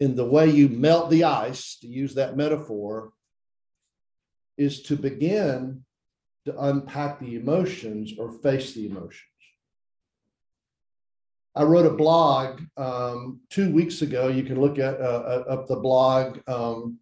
And 0.00 0.16
the 0.16 0.24
way 0.24 0.50
you 0.50 0.68
melt 0.68 1.10
the 1.10 1.24
ice, 1.24 1.78
to 1.80 1.86
use 1.86 2.14
that 2.14 2.36
metaphor, 2.36 3.12
is 4.56 4.82
to 4.82 4.96
begin 4.96 5.84
to 6.44 6.60
unpack 6.64 7.18
the 7.20 7.34
emotions 7.34 8.14
or 8.18 8.30
face 8.30 8.72
the 8.72 8.86
emotions. 8.86 9.22
I 11.54 11.62
wrote 11.62 11.86
a 11.86 11.90
blog 11.90 12.60
um, 12.76 13.40
two 13.48 13.72
weeks 13.72 14.02
ago. 14.02 14.28
You 14.28 14.42
can 14.42 14.60
look 14.60 14.78
at 14.78 15.00
uh, 15.00 15.44
up 15.48 15.66
the 15.66 15.76
blog 15.76 16.38
um, 16.48 16.98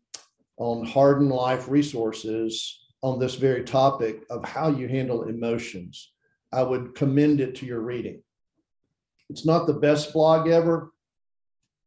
on 0.56 0.86
Harden 0.86 1.28
Life 1.28 1.68
Resources 1.68 2.80
on 3.02 3.18
this 3.18 3.34
very 3.34 3.64
topic 3.64 4.22
of 4.30 4.44
how 4.44 4.68
you 4.68 4.88
handle 4.88 5.24
emotions. 5.24 6.12
I 6.52 6.62
would 6.62 6.94
commend 6.94 7.40
it 7.40 7.56
to 7.56 7.66
your 7.66 7.80
reading. 7.80 8.22
It's 9.28 9.44
not 9.44 9.66
the 9.66 9.74
best 9.74 10.12
blog 10.12 10.48
ever, 10.48 10.92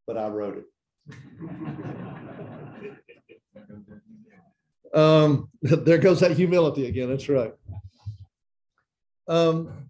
but 0.05 0.17
I 0.17 0.27
wrote 0.27 0.57
it. 0.57 0.65
Um, 4.93 5.49
there 5.61 5.97
goes 5.97 6.19
that 6.21 6.31
humility 6.31 6.87
again. 6.87 7.09
That's 7.09 7.29
right. 7.29 7.53
Um, 9.27 9.87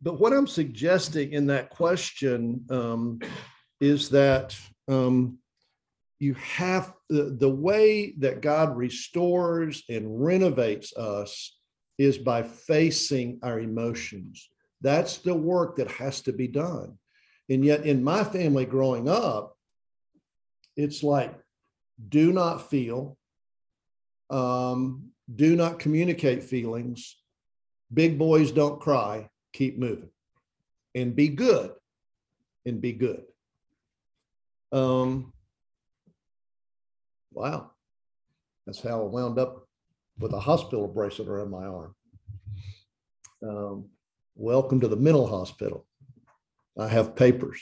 but 0.00 0.20
what 0.20 0.32
I'm 0.32 0.46
suggesting 0.46 1.32
in 1.32 1.46
that 1.46 1.70
question 1.70 2.64
um, 2.70 3.20
is 3.80 4.10
that 4.10 4.56
um, 4.88 5.38
you 6.18 6.34
have 6.34 6.92
the, 7.08 7.36
the 7.38 7.48
way 7.48 8.14
that 8.18 8.40
God 8.40 8.76
restores 8.76 9.82
and 9.88 10.22
renovates 10.22 10.96
us 10.96 11.56
is 11.98 12.18
by 12.18 12.42
facing 12.42 13.38
our 13.42 13.60
emotions. 13.60 14.48
That's 14.80 15.18
the 15.18 15.34
work 15.34 15.76
that 15.76 15.90
has 15.92 16.20
to 16.22 16.32
be 16.32 16.48
done. 16.48 16.98
And 17.48 17.64
yet, 17.64 17.84
in 17.84 18.02
my 18.02 18.24
family 18.24 18.64
growing 18.64 19.08
up, 19.08 19.56
it's 20.76 21.02
like, 21.02 21.34
do 22.08 22.32
not 22.32 22.70
feel, 22.70 23.16
um, 24.30 25.10
do 25.34 25.56
not 25.56 25.78
communicate 25.78 26.42
feelings. 26.42 27.16
Big 27.92 28.18
boys 28.18 28.52
don't 28.52 28.80
cry. 28.80 29.28
Keep 29.52 29.78
moving 29.78 30.10
and 30.94 31.14
be 31.14 31.28
good 31.28 31.72
and 32.66 32.80
be 32.80 32.92
good. 32.92 33.22
Um, 34.72 35.32
wow. 37.32 37.70
That's 38.66 38.80
how 38.80 39.02
I 39.02 39.04
wound 39.04 39.38
up 39.38 39.66
with 40.18 40.32
a 40.32 40.40
hospital 40.40 40.88
bracelet 40.88 41.28
around 41.28 41.50
my 41.50 41.64
arm. 41.64 41.94
Um, 43.42 43.84
welcome 44.34 44.80
to 44.80 44.88
the 44.88 44.96
mental 44.96 45.26
hospital. 45.26 45.86
I 46.78 46.88
have 46.88 47.14
papers. 47.14 47.60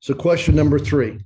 So, 0.00 0.14
question 0.14 0.54
number 0.54 0.78
three 0.78 1.18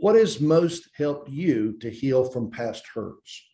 What 0.00 0.14
has 0.14 0.40
most 0.40 0.88
helped 0.96 1.28
you 1.28 1.76
to 1.80 1.90
heal 1.90 2.24
from 2.24 2.50
past 2.50 2.86
hurts? 2.94 3.44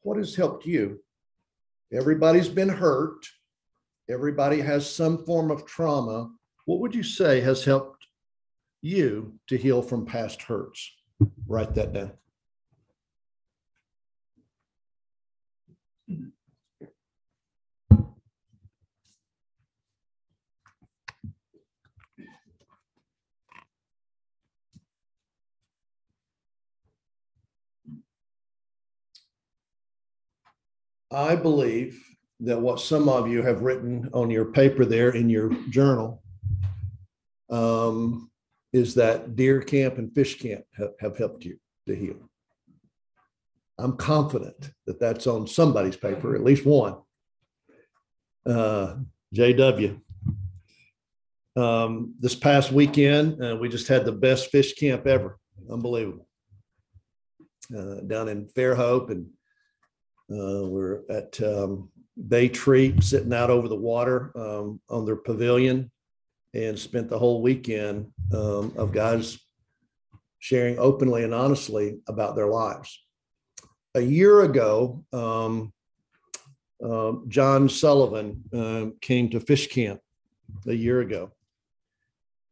What 0.00 0.16
has 0.16 0.34
helped 0.34 0.64
you? 0.64 1.00
Everybody's 1.92 2.48
been 2.48 2.70
hurt. 2.70 3.26
Everybody 4.08 4.62
has 4.62 4.90
some 4.90 5.22
form 5.26 5.50
of 5.50 5.66
trauma. 5.66 6.30
What 6.64 6.80
would 6.80 6.94
you 6.94 7.02
say 7.02 7.42
has 7.42 7.64
helped 7.64 8.06
you 8.80 9.38
to 9.48 9.58
heal 9.58 9.82
from 9.82 10.06
past 10.06 10.40
hurts? 10.40 10.90
Write 11.46 11.74
that 11.74 11.92
down. 11.92 12.12
I 31.14 31.36
believe 31.36 32.02
that 32.40 32.60
what 32.60 32.80
some 32.80 33.08
of 33.08 33.28
you 33.28 33.42
have 33.42 33.62
written 33.62 34.10
on 34.12 34.30
your 34.30 34.46
paper 34.46 34.84
there 34.84 35.10
in 35.10 35.30
your 35.30 35.50
journal 35.70 36.22
um, 37.50 38.30
is 38.72 38.94
that 38.94 39.36
deer 39.36 39.60
camp 39.60 39.98
and 39.98 40.12
fish 40.12 40.38
camp 40.38 40.64
have, 40.76 40.92
have 41.00 41.16
helped 41.16 41.44
you 41.44 41.58
to 41.86 41.94
heal. 41.94 42.28
I'm 43.78 43.96
confident 43.96 44.72
that 44.86 45.00
that's 45.00 45.26
on 45.26 45.46
somebody's 45.46 45.96
paper, 45.96 46.34
at 46.34 46.44
least 46.44 46.64
one. 46.64 46.96
Uh, 48.46 48.96
JW. 49.34 50.00
Um, 51.56 52.14
this 52.18 52.34
past 52.34 52.72
weekend, 52.72 53.42
uh, 53.42 53.56
we 53.56 53.68
just 53.68 53.88
had 53.88 54.04
the 54.04 54.12
best 54.12 54.50
fish 54.50 54.74
camp 54.74 55.06
ever. 55.06 55.38
Unbelievable. 55.70 56.26
Uh, 57.74 58.00
down 58.00 58.28
in 58.28 58.46
Fairhope 58.46 59.10
and 59.10 59.28
uh, 60.34 60.66
we're 60.66 61.02
at 61.08 61.40
um, 61.42 61.90
Bay 62.28 62.48
Tree, 62.48 62.94
sitting 63.00 63.32
out 63.32 63.50
over 63.50 63.68
the 63.68 63.76
water 63.76 64.32
um, 64.36 64.80
on 64.88 65.04
their 65.04 65.16
pavilion. 65.16 65.90
and 66.54 66.78
spent 66.78 67.08
the 67.08 67.18
whole 67.18 67.42
weekend 67.42 68.12
um, 68.32 68.72
of 68.76 68.92
guys 68.92 69.38
sharing 70.38 70.78
openly 70.78 71.24
and 71.24 71.34
honestly 71.34 71.98
about 72.06 72.36
their 72.36 72.46
lives. 72.46 73.02
A 73.94 74.00
year 74.00 74.42
ago, 74.42 75.04
um, 75.12 75.72
uh, 76.84 77.12
John 77.28 77.68
Sullivan 77.68 78.44
um, 78.52 78.94
came 79.00 79.30
to 79.30 79.40
fish 79.40 79.68
camp 79.68 80.00
a 80.66 80.74
year 80.74 81.00
ago. 81.00 81.32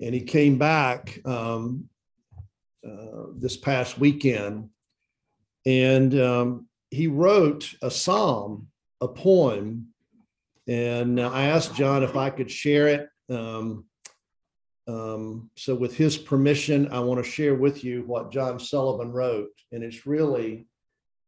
And 0.00 0.14
he 0.14 0.22
came 0.22 0.58
back 0.58 1.20
um, 1.24 1.88
uh, 2.84 3.26
this 3.36 3.56
past 3.56 3.98
weekend 3.98 4.70
and 5.64 6.14
he 6.92 7.07
wrote 7.07 7.74
a 7.81 7.90
psalm, 7.90 8.68
a 9.00 9.09
poem. 9.09 9.88
And 10.68 11.18
I 11.18 11.46
asked 11.46 11.74
John 11.74 12.02
if 12.02 12.16
I 12.16 12.28
could 12.28 12.50
share 12.50 12.87
it. 12.88 13.09
Um, 13.31 13.87
um, 14.87 15.50
so, 15.57 15.74
with 15.74 15.96
his 15.96 16.18
permission, 16.18 16.88
I 16.88 17.00
want 17.00 17.24
to 17.24 17.31
share 17.31 17.55
with 17.55 17.83
you 17.83 18.02
what 18.02 18.31
John 18.31 18.61
Sullivan 18.61 19.11
wrote. 19.11 19.50
And 19.72 19.83
it's 19.83 20.07
really 20.07 20.66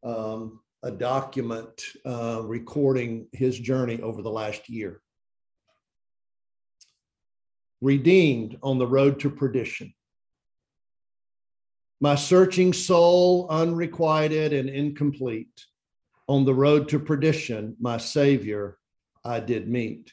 um, 0.02 0.60
a 0.82 0.90
document 0.90 1.82
uh, 2.04 2.42
recording 2.44 3.26
his 3.32 3.58
journey 3.58 4.00
over 4.02 4.20
the 4.20 4.30
last 4.30 4.68
year. 4.68 5.00
Redeemed 7.80 8.58
on 8.62 8.78
the 8.78 8.86
road 8.86 9.18
to 9.20 9.30
perdition. 9.30 9.94
My 12.00 12.16
searching 12.16 12.72
soul, 12.72 13.46
unrequited 13.48 14.52
and 14.52 14.68
incomplete, 14.68 15.64
on 16.26 16.44
the 16.44 16.54
road 16.54 16.88
to 16.88 16.98
perdition, 16.98 17.76
my 17.78 17.98
Savior 17.98 18.78
I 19.24 19.40
did 19.40 19.68
meet. 19.68 20.12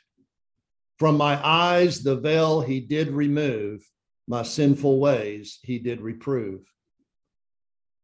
From 0.98 1.18
my 1.18 1.44
eyes, 1.46 2.04
the 2.04 2.16
veil 2.16 2.62
he 2.62 2.80
did 2.80 3.10
remove, 3.10 3.84
my 4.28 4.44
sinful 4.44 5.00
ways 5.00 5.60
he 5.64 5.80
did 5.80 6.00
reprove. 6.00 6.62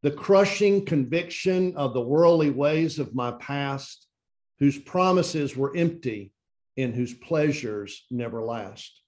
The 0.01 0.11
crushing 0.11 0.85
conviction 0.85 1.75
of 1.75 1.93
the 1.93 2.01
worldly 2.01 2.49
ways 2.49 2.99
of 2.99 3.15
my 3.15 3.31
past, 3.31 4.07
whose 4.59 4.77
promises 4.79 5.55
were 5.55 5.75
empty 5.77 6.33
and 6.77 6.93
whose 6.93 7.13
pleasures 7.13 8.05
never 8.09 8.41
last. 8.41 9.01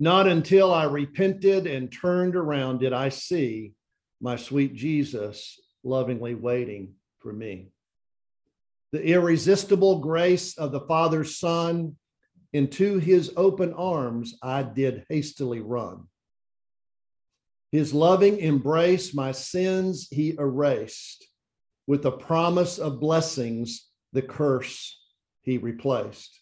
Not 0.00 0.26
until 0.26 0.72
I 0.72 0.84
repented 0.84 1.66
and 1.66 1.92
turned 1.92 2.34
around 2.34 2.78
did 2.78 2.92
I 2.92 3.10
see 3.10 3.74
my 4.20 4.36
sweet 4.36 4.74
Jesus 4.74 5.60
lovingly 5.84 6.34
waiting 6.34 6.94
for 7.20 7.32
me. 7.32 7.68
The 8.92 9.02
irresistible 9.02 10.00
grace 10.00 10.56
of 10.58 10.72
the 10.72 10.80
Father's 10.80 11.38
Son, 11.38 11.96
into 12.52 12.98
his 12.98 13.32
open 13.36 13.72
arms 13.74 14.38
I 14.42 14.62
did 14.62 15.04
hastily 15.08 15.60
run. 15.60 16.04
His 17.72 17.92
loving 17.92 18.38
embrace, 18.38 19.12
my 19.12 19.32
sins 19.32 20.06
he 20.10 20.36
erased. 20.38 21.26
With 21.88 22.02
the 22.02 22.12
promise 22.12 22.78
of 22.78 23.00
blessings, 23.00 23.88
the 24.12 24.22
curse 24.22 24.96
he 25.42 25.58
replaced. 25.58 26.40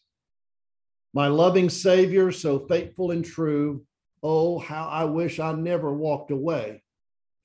My 1.15 1.29
loving 1.29 1.69
Savior, 1.69 2.33
so 2.33 2.61
faithful 2.61 3.11
and 3.11 3.25
true, 3.25 3.85
oh, 4.23 4.59
how 4.59 4.89
I 4.89 5.05
wish 5.05 5.39
I 5.39 5.53
never 5.53 5.93
walked 5.93 6.31
away 6.31 6.83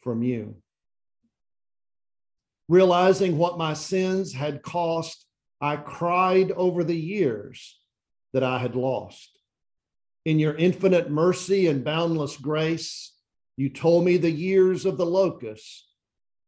from 0.01 0.23
you. 0.23 0.55
Realizing 2.69 3.37
what 3.37 3.57
my 3.57 3.73
sins 3.73 4.33
had 4.33 4.61
cost, 4.61 5.25
I 5.59 5.77
cried 5.77 6.51
over 6.51 6.83
the 6.83 6.97
years 6.97 7.79
that 8.33 8.43
I 8.43 8.59
had 8.59 8.75
lost. 8.75 9.39
In 10.25 10.39
your 10.39 10.55
infinite 10.55 11.09
mercy 11.09 11.67
and 11.67 11.83
boundless 11.83 12.35
grace, 12.37 13.13
you 13.55 13.69
told 13.69 14.03
me 14.03 14.17
the 14.17 14.31
years 14.31 14.85
of 14.85 14.97
the 14.97 15.05
locust 15.05 15.87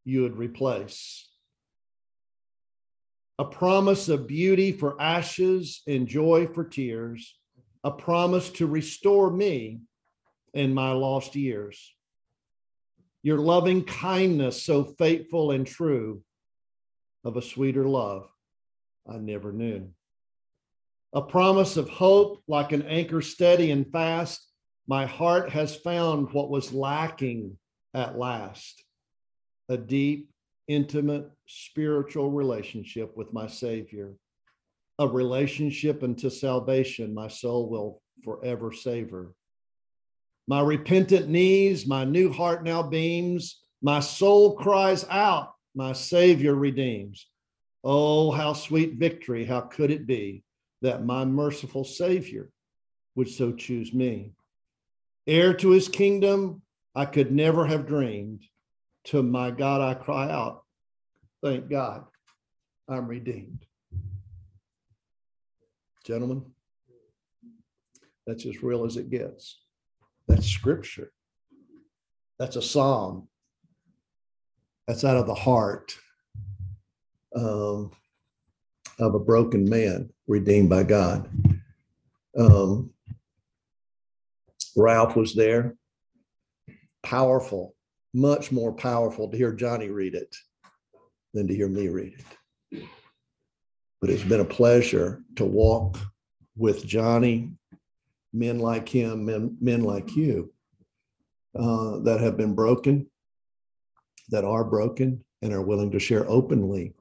you 0.03 0.23
would 0.23 0.37
replace. 0.37 1.28
A 3.39 3.45
promise 3.45 4.09
of 4.09 4.27
beauty 4.27 4.73
for 4.73 5.01
ashes 5.01 5.81
and 5.87 6.05
joy 6.05 6.45
for 6.45 6.65
tears, 6.65 7.37
a 7.85 7.89
promise 7.89 8.49
to 8.51 8.67
restore 8.67 9.31
me 9.31 9.79
in 10.53 10.73
my 10.73 10.91
lost 10.91 11.37
years. 11.37 11.95
Your 13.23 13.37
loving 13.37 13.85
kindness, 13.85 14.61
so 14.61 14.83
faithful 14.83 15.51
and 15.51 15.65
true, 15.65 16.21
of 17.23 17.37
a 17.37 17.41
sweeter 17.41 17.85
love 17.85 18.29
I 19.09 19.17
never 19.19 19.53
knew. 19.53 19.89
A 21.13 21.21
promise 21.21 21.77
of 21.77 21.89
hope 21.89 22.43
like 22.45 22.73
an 22.73 22.81
anchor 22.81 23.21
steady 23.21 23.71
and 23.71 23.89
fast. 23.89 24.45
My 24.85 25.05
heart 25.05 25.49
has 25.51 25.77
found 25.77 26.33
what 26.33 26.49
was 26.49 26.73
lacking 26.73 27.57
at 27.93 28.17
last 28.17 28.83
a 29.69 29.77
deep, 29.77 30.28
intimate, 30.69 31.29
spiritual 31.47 32.29
relationship 32.31 33.17
with 33.17 33.33
my 33.33 33.47
Savior, 33.47 34.13
a 34.99 35.07
relationship 35.07 36.03
unto 36.03 36.29
salvation 36.29 37.13
my 37.13 37.27
soul 37.27 37.69
will 37.69 38.01
forever 38.23 38.71
savor. 38.71 39.33
My 40.47 40.61
repentant 40.61 41.27
knees, 41.27 41.85
my 41.87 42.05
new 42.05 42.31
heart 42.31 42.63
now 42.63 42.83
beams, 42.83 43.59
my 43.81 43.99
soul 43.99 44.55
cries 44.55 45.05
out, 45.09 45.53
my 45.75 45.91
Savior 45.93 46.53
redeems. 46.55 47.27
Oh, 47.83 48.31
how 48.31 48.53
sweet 48.53 48.95
victory, 48.95 49.45
how 49.45 49.61
could 49.61 49.89
it 49.89 50.05
be 50.05 50.43
that 50.81 51.05
my 51.05 51.25
merciful 51.25 51.83
Savior 51.83 52.51
would 53.15 53.29
so 53.29 53.53
choose 53.53 53.93
me? 53.93 54.33
Heir 55.25 55.53
to 55.55 55.69
his 55.69 55.87
kingdom, 55.87 56.61
I 56.93 57.05
could 57.05 57.31
never 57.31 57.65
have 57.65 57.87
dreamed. 57.87 58.43
To 59.05 59.23
my 59.23 59.51
God, 59.51 59.81
I 59.81 59.93
cry 59.95 60.29
out, 60.29 60.63
thank 61.43 61.69
God, 61.69 62.05
I'm 62.87 63.07
redeemed. 63.07 63.65
Gentlemen, 66.05 66.43
that's 68.27 68.45
as 68.45 68.61
real 68.61 68.85
as 68.85 68.97
it 68.97 69.09
gets. 69.09 69.59
That's 70.27 70.47
scripture. 70.47 71.11
That's 72.37 72.55
a 72.55 72.61
psalm. 72.61 73.27
That's 74.87 75.03
out 75.03 75.17
of 75.17 75.27
the 75.27 75.35
heart 75.35 75.95
um, 77.35 77.91
of 78.99 79.15
a 79.15 79.19
broken 79.19 79.69
man 79.69 80.09
redeemed 80.27 80.69
by 80.69 80.83
God. 80.83 81.29
Um, 82.37 82.91
Ralph 84.75 85.15
was 85.15 85.35
there. 85.35 85.75
Powerful, 87.03 87.75
much 88.13 88.51
more 88.51 88.73
powerful 88.73 89.29
to 89.29 89.37
hear 89.37 89.51
Johnny 89.51 89.89
read 89.89 90.15
it 90.15 90.35
than 91.33 91.47
to 91.47 91.55
hear 91.55 91.67
me 91.67 91.87
read 91.87 92.13
it. 92.71 92.83
But 94.01 94.09
it's 94.09 94.23
been 94.23 94.39
a 94.39 94.45
pleasure 94.45 95.21
to 95.35 95.45
walk 95.45 95.97
with 96.55 96.85
Johnny, 96.85 97.51
men 98.33 98.59
like 98.59 98.87
him, 98.87 99.25
men, 99.25 99.57
men 99.59 99.83
like 99.83 100.15
you 100.15 100.51
uh, 101.57 101.99
that 101.99 102.19
have 102.21 102.37
been 102.37 102.55
broken, 102.55 103.07
that 104.29 104.43
are 104.43 104.63
broken, 104.63 105.23
and 105.41 105.53
are 105.53 105.61
willing 105.61 105.91
to 105.91 105.99
share 105.99 106.29
openly 106.29 106.93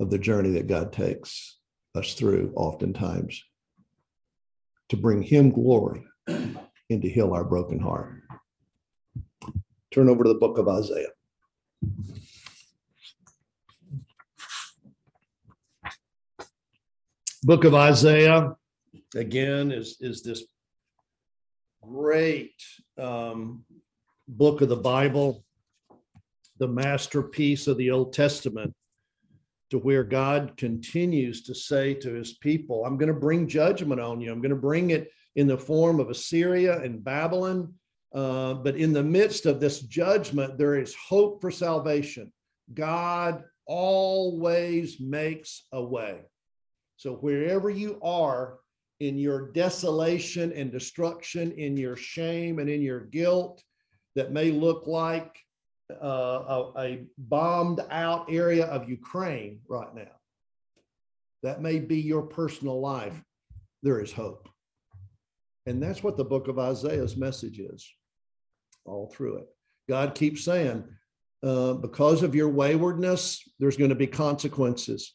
of 0.00 0.10
the 0.10 0.18
journey 0.18 0.50
that 0.50 0.66
God 0.66 0.92
takes 0.92 1.58
us 1.94 2.14
through, 2.14 2.52
oftentimes, 2.56 3.42
to 4.88 4.96
bring 4.96 5.22
Him 5.22 5.50
glory 5.50 6.04
and 6.26 7.02
to 7.02 7.08
heal 7.08 7.32
our 7.32 7.44
broken 7.44 7.78
heart. 7.78 8.21
Turn 9.92 10.08
over 10.08 10.24
to 10.24 10.28
the 10.28 10.38
book 10.38 10.56
of 10.56 10.68
Isaiah. 10.68 11.08
Book 17.42 17.64
of 17.64 17.74
Isaiah, 17.74 18.54
again, 19.14 19.70
is, 19.70 19.98
is 20.00 20.22
this 20.22 20.44
great 21.82 22.54
um, 22.96 23.64
book 24.28 24.62
of 24.62 24.68
the 24.68 24.76
Bible, 24.76 25.44
the 26.58 26.68
masterpiece 26.68 27.66
of 27.66 27.76
the 27.76 27.90
Old 27.90 28.12
Testament, 28.12 28.72
to 29.70 29.78
where 29.78 30.04
God 30.04 30.56
continues 30.56 31.42
to 31.42 31.54
say 31.54 31.94
to 31.94 32.14
his 32.14 32.34
people, 32.34 32.84
I'm 32.84 32.96
going 32.96 33.12
to 33.12 33.20
bring 33.20 33.48
judgment 33.48 34.00
on 34.00 34.20
you. 34.20 34.30
I'm 34.30 34.40
going 34.40 34.50
to 34.50 34.56
bring 34.56 34.90
it 34.90 35.10
in 35.34 35.46
the 35.46 35.58
form 35.58 36.00
of 36.00 36.10
Assyria 36.10 36.80
and 36.80 37.02
Babylon. 37.02 37.74
Uh, 38.14 38.54
but 38.54 38.76
in 38.76 38.92
the 38.92 39.02
midst 39.02 39.46
of 39.46 39.58
this 39.58 39.80
judgment, 39.80 40.58
there 40.58 40.76
is 40.76 40.94
hope 40.94 41.40
for 41.40 41.50
salvation. 41.50 42.30
God 42.74 43.44
always 43.66 45.00
makes 45.00 45.64
a 45.72 45.82
way. 45.82 46.20
So 46.96 47.14
wherever 47.14 47.70
you 47.70 47.98
are 48.02 48.58
in 49.00 49.18
your 49.18 49.50
desolation 49.52 50.52
and 50.52 50.70
destruction, 50.70 51.52
in 51.52 51.76
your 51.76 51.96
shame 51.96 52.58
and 52.58 52.68
in 52.68 52.82
your 52.82 53.00
guilt, 53.00 53.62
that 54.14 54.30
may 54.30 54.50
look 54.50 54.86
like 54.86 55.38
uh, 55.90 56.70
a, 56.76 56.80
a 56.80 57.04
bombed 57.16 57.80
out 57.90 58.30
area 58.30 58.66
of 58.66 58.88
Ukraine 58.88 59.60
right 59.68 59.92
now. 59.94 60.12
That 61.42 61.62
may 61.62 61.80
be 61.80 62.00
your 62.00 62.22
personal 62.22 62.80
life. 62.80 63.20
There 63.82 64.00
is 64.00 64.12
hope. 64.12 64.48
And 65.66 65.82
that's 65.82 66.02
what 66.02 66.16
the 66.16 66.24
book 66.24 66.48
of 66.48 66.58
Isaiah's 66.58 67.16
message 67.16 67.58
is 67.58 67.90
all 68.84 69.08
through 69.08 69.38
it. 69.38 69.48
God 69.88 70.14
keeps 70.14 70.44
saying, 70.44 70.84
uh, 71.42 71.74
because 71.74 72.22
of 72.22 72.34
your 72.34 72.48
waywardness, 72.48 73.42
there's 73.58 73.76
going 73.76 73.90
to 73.90 73.96
be 73.96 74.06
consequences. 74.06 75.14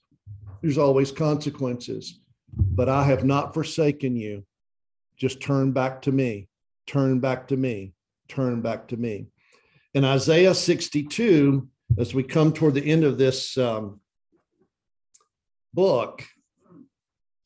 There's 0.61 0.77
always 0.77 1.11
consequences, 1.11 2.19
but 2.57 2.89
I 2.89 3.03
have 3.03 3.23
not 3.23 3.53
forsaken 3.53 4.15
you. 4.15 4.45
Just 5.15 5.41
turn 5.41 5.71
back 5.71 6.01
to 6.03 6.11
me, 6.11 6.47
turn 6.85 7.19
back 7.19 7.47
to 7.47 7.57
me, 7.57 7.93
turn 8.27 8.61
back 8.61 8.87
to 8.89 8.97
me. 8.97 9.27
In 9.93 10.03
Isaiah 10.03 10.53
62, 10.53 11.67
as 11.97 12.13
we 12.13 12.23
come 12.23 12.51
toward 12.51 12.73
the 12.73 12.85
end 12.85 13.03
of 13.03 13.17
this 13.17 13.57
um, 13.57 14.01
book, 15.73 16.23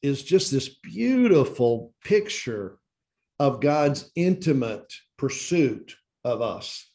is 0.02 0.24
just 0.24 0.52
this 0.52 0.68
beautiful 0.68 1.94
picture 2.04 2.80
of 3.40 3.62
God's 3.62 4.12
intimate 4.16 4.92
pursuit 5.18 5.96
of 6.24 6.42
us. 6.42 6.88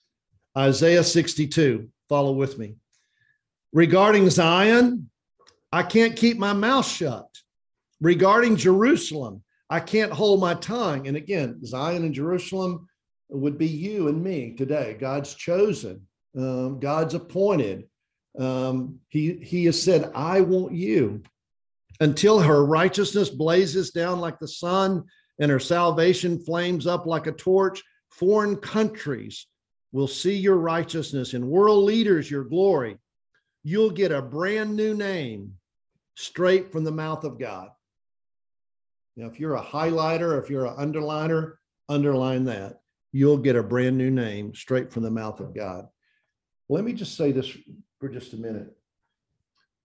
Isaiah 0.56 1.04
62, 1.04 1.88
follow 2.08 2.32
with 2.32 2.58
me. 2.58 2.76
Regarding 3.72 4.30
Zion, 4.30 5.10
I 5.72 5.82
can't 5.82 6.16
keep 6.16 6.38
my 6.38 6.52
mouth 6.52 6.86
shut. 6.86 7.26
Regarding 8.00 8.56
Jerusalem, 8.56 9.42
I 9.68 9.80
can't 9.80 10.12
hold 10.12 10.40
my 10.40 10.54
tongue. 10.54 11.08
And 11.08 11.16
again, 11.16 11.64
Zion 11.64 12.04
and 12.04 12.14
Jerusalem 12.14 12.88
would 13.28 13.58
be 13.58 13.66
you 13.66 14.08
and 14.08 14.22
me 14.22 14.52
today. 14.52 14.96
God's 14.98 15.34
chosen, 15.34 16.06
um, 16.36 16.78
God's 16.78 17.14
appointed. 17.14 17.88
Um, 18.38 19.00
he, 19.08 19.34
he 19.42 19.64
has 19.64 19.82
said, 19.82 20.10
I 20.14 20.42
want 20.42 20.74
you 20.74 21.22
until 22.00 22.38
her 22.38 22.64
righteousness 22.64 23.30
blazes 23.30 23.90
down 23.90 24.20
like 24.20 24.38
the 24.38 24.48
sun 24.48 25.04
and 25.40 25.50
her 25.50 25.60
salvation 25.60 26.38
flames 26.38 26.86
up 26.86 27.06
like 27.06 27.26
a 27.26 27.32
torch. 27.32 27.82
Foreign 28.16 28.56
countries 28.56 29.46
will 29.92 30.08
see 30.08 30.34
your 30.34 30.56
righteousness 30.56 31.34
and 31.34 31.46
world 31.46 31.84
leaders 31.84 32.30
your 32.30 32.44
glory. 32.44 32.96
You'll 33.62 33.90
get 33.90 34.10
a 34.10 34.22
brand 34.22 34.74
new 34.74 34.94
name 34.94 35.52
straight 36.14 36.72
from 36.72 36.84
the 36.84 36.90
mouth 36.90 37.24
of 37.24 37.38
God. 37.38 37.68
Now, 39.18 39.26
if 39.26 39.38
you're 39.38 39.56
a 39.56 39.62
highlighter, 39.62 40.42
if 40.42 40.48
you're 40.48 40.64
an 40.64 40.76
underliner, 40.76 41.56
underline 41.90 42.46
that. 42.46 42.80
You'll 43.12 43.36
get 43.36 43.54
a 43.54 43.62
brand 43.62 43.98
new 43.98 44.10
name 44.10 44.54
straight 44.54 44.90
from 44.90 45.02
the 45.02 45.10
mouth 45.10 45.40
of 45.40 45.54
God. 45.54 45.86
Let 46.70 46.84
me 46.84 46.94
just 46.94 47.18
say 47.18 47.32
this 47.32 47.54
for 48.00 48.08
just 48.08 48.32
a 48.32 48.38
minute. 48.38 48.74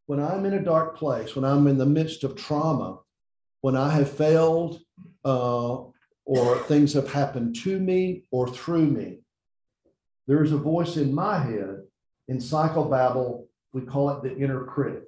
When 0.05 0.21
I'm 0.21 0.45
in 0.45 0.53
a 0.53 0.63
dark 0.63 0.97
place, 0.97 1.35
when 1.35 1.43
I'm 1.43 1.67
in 1.67 1.77
the 1.77 1.85
midst 1.85 2.23
of 2.23 2.37
trauma, 2.37 2.99
when 3.59 3.75
I 3.75 3.91
have 3.91 4.09
failed, 4.09 4.79
uh, 5.25 5.79
or 6.25 6.59
things 6.59 6.93
have 6.93 7.11
happened 7.11 7.55
to 7.55 7.79
me 7.79 8.23
or 8.31 8.47
through 8.47 8.85
me, 8.85 9.19
there 10.27 10.43
is 10.43 10.51
a 10.51 10.57
voice 10.57 10.97
in 10.97 11.13
my 11.13 11.39
head 11.39 11.81
in 12.27 12.37
psychobabble. 12.37 13.45
We 13.73 13.81
call 13.81 14.09
it 14.11 14.23
the 14.23 14.37
inner 14.37 14.63
critic, 14.65 15.03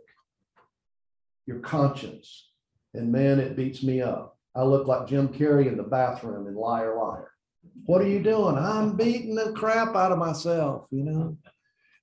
your 1.46 1.60
conscience. 1.60 2.50
And 2.94 3.12
man, 3.12 3.40
it 3.40 3.56
beats 3.56 3.84
me 3.84 4.02
up. 4.02 4.38
I 4.56 4.64
look 4.64 4.88
like 4.88 5.08
Jim 5.08 5.30
Carrey 5.30 5.68
in 5.68 5.78
the 5.78 5.84
bathroom 5.84 6.48
in 6.48 6.56
Liar 6.56 6.96
Liar. 6.96 7.32
What 7.86 8.02
are 8.02 8.08
you 8.08 8.22
doing? 8.22 8.58
I'm 8.58 8.96
beating 8.96 9.36
the 9.36 9.54
crap 9.54 9.96
out 9.96 10.12
of 10.12 10.20
myself, 10.20 10.88
you 10.92 11.04
know? 11.04 11.38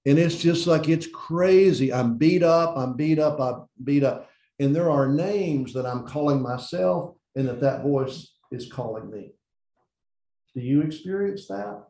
And 0.07 0.19
it's 0.19 0.37
just 0.37 0.67
like 0.67 0.89
it's 0.89 1.07
crazy. 1.07 1.93
I'm 1.93 2.17
beat 2.17 2.43
up, 2.43 2.77
I'm 2.77 2.95
beat 2.95 3.19
up, 3.19 3.39
I'm 3.39 3.67
beat 3.85 4.03
up. 4.03 4.31
And 4.59 4.75
there 4.75 4.91
are 4.91 5.09
names 5.09 5.73
that 5.75 5.87
I'm 5.87 6.07
calling 6.07 6.43
myself 6.43 7.17
and 7.37 7.49
that 7.49 7.61
that 7.61 7.83
voice 7.83 8.33
is 8.51 8.71
calling 8.71 9.11
me. 9.11 9.33
Do 10.55 10.61
you 10.61 10.83
experience 10.83 11.47
that? 11.49 11.85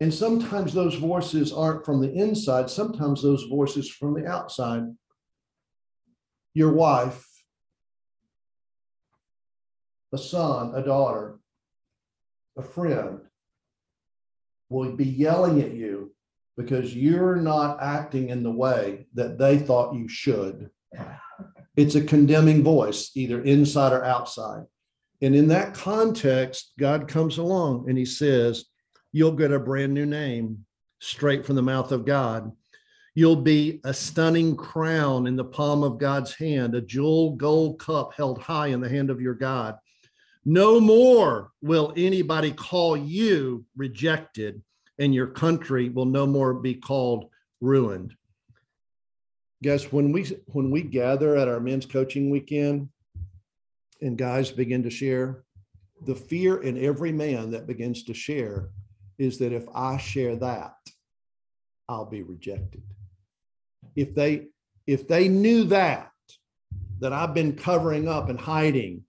And 0.00 0.12
sometimes 0.12 0.72
those 0.72 0.96
voices 0.96 1.52
aren't 1.52 1.84
from 1.84 2.00
the 2.00 2.12
inside, 2.12 2.68
sometimes 2.68 3.22
those 3.22 3.44
voices 3.44 3.88
from 3.88 4.14
the 4.14 4.26
outside. 4.26 4.84
Your 6.54 6.72
wife, 6.72 7.24
a 10.12 10.18
son, 10.18 10.74
a 10.74 10.82
daughter, 10.82 11.38
a 12.56 12.62
friend 12.62 13.20
will 14.68 14.96
be 14.96 15.06
yelling 15.06 15.62
at 15.62 15.72
you 15.72 16.12
because 16.56 16.94
you're 16.94 17.36
not 17.36 17.80
acting 17.80 18.30
in 18.30 18.42
the 18.42 18.50
way 18.50 19.06
that 19.14 19.38
they 19.38 19.58
thought 19.58 19.94
you 19.94 20.08
should. 20.08 20.70
It's 21.76 21.94
a 21.94 22.04
condemning 22.04 22.62
voice, 22.62 23.10
either 23.14 23.42
inside 23.42 23.92
or 23.92 24.04
outside. 24.04 24.64
And 25.22 25.34
in 25.34 25.48
that 25.48 25.74
context, 25.74 26.72
God 26.78 27.08
comes 27.08 27.38
along 27.38 27.88
and 27.88 27.96
he 27.96 28.04
says, 28.04 28.66
You'll 29.12 29.32
get 29.32 29.52
a 29.52 29.58
brand 29.58 29.94
new 29.94 30.06
name 30.06 30.64
straight 31.00 31.44
from 31.44 31.56
the 31.56 31.62
mouth 31.62 31.92
of 31.92 32.04
God. 32.04 32.52
You'll 33.14 33.36
be 33.36 33.80
a 33.84 33.92
stunning 33.92 34.56
crown 34.56 35.26
in 35.26 35.36
the 35.36 35.44
palm 35.44 35.82
of 35.82 35.98
God's 35.98 36.34
hand, 36.34 36.74
a 36.74 36.80
jewel 36.80 37.36
gold 37.36 37.78
cup 37.78 38.14
held 38.14 38.40
high 38.40 38.68
in 38.68 38.80
the 38.80 38.88
hand 38.88 39.10
of 39.10 39.20
your 39.20 39.34
God. 39.34 39.76
No 40.44 40.80
more 40.80 41.50
will 41.60 41.92
anybody 41.96 42.52
call 42.52 42.96
you 42.96 43.64
rejected, 43.76 44.62
and 44.98 45.14
your 45.14 45.28
country 45.28 45.88
will 45.90 46.06
no 46.06 46.26
more 46.26 46.54
be 46.54 46.74
called 46.74 47.26
ruined. 47.60 48.14
Guys, 49.62 49.92
when 49.92 50.10
we 50.10 50.24
when 50.46 50.72
we 50.72 50.82
gather 50.82 51.36
at 51.36 51.46
our 51.46 51.60
men's 51.60 51.86
coaching 51.86 52.30
weekend 52.30 52.88
and 54.00 54.18
guys 54.18 54.50
begin 54.50 54.82
to 54.82 54.90
share, 54.90 55.44
the 56.04 56.16
fear 56.16 56.62
in 56.62 56.82
every 56.84 57.12
man 57.12 57.52
that 57.52 57.68
begins 57.68 58.02
to 58.04 58.14
share 58.14 58.70
is 59.18 59.38
that 59.38 59.52
if 59.52 59.64
I 59.72 59.98
share 59.98 60.34
that, 60.36 60.74
I'll 61.88 62.06
be 62.06 62.22
rejected. 62.22 62.82
If 63.94 64.16
they 64.16 64.46
if 64.88 65.06
they 65.06 65.28
knew 65.28 65.64
that 65.64 66.10
that 66.98 67.12
I've 67.12 67.34
been 67.34 67.54
covering 67.54 68.08
up 68.08 68.30
and 68.30 68.40
hiding, 68.40 69.04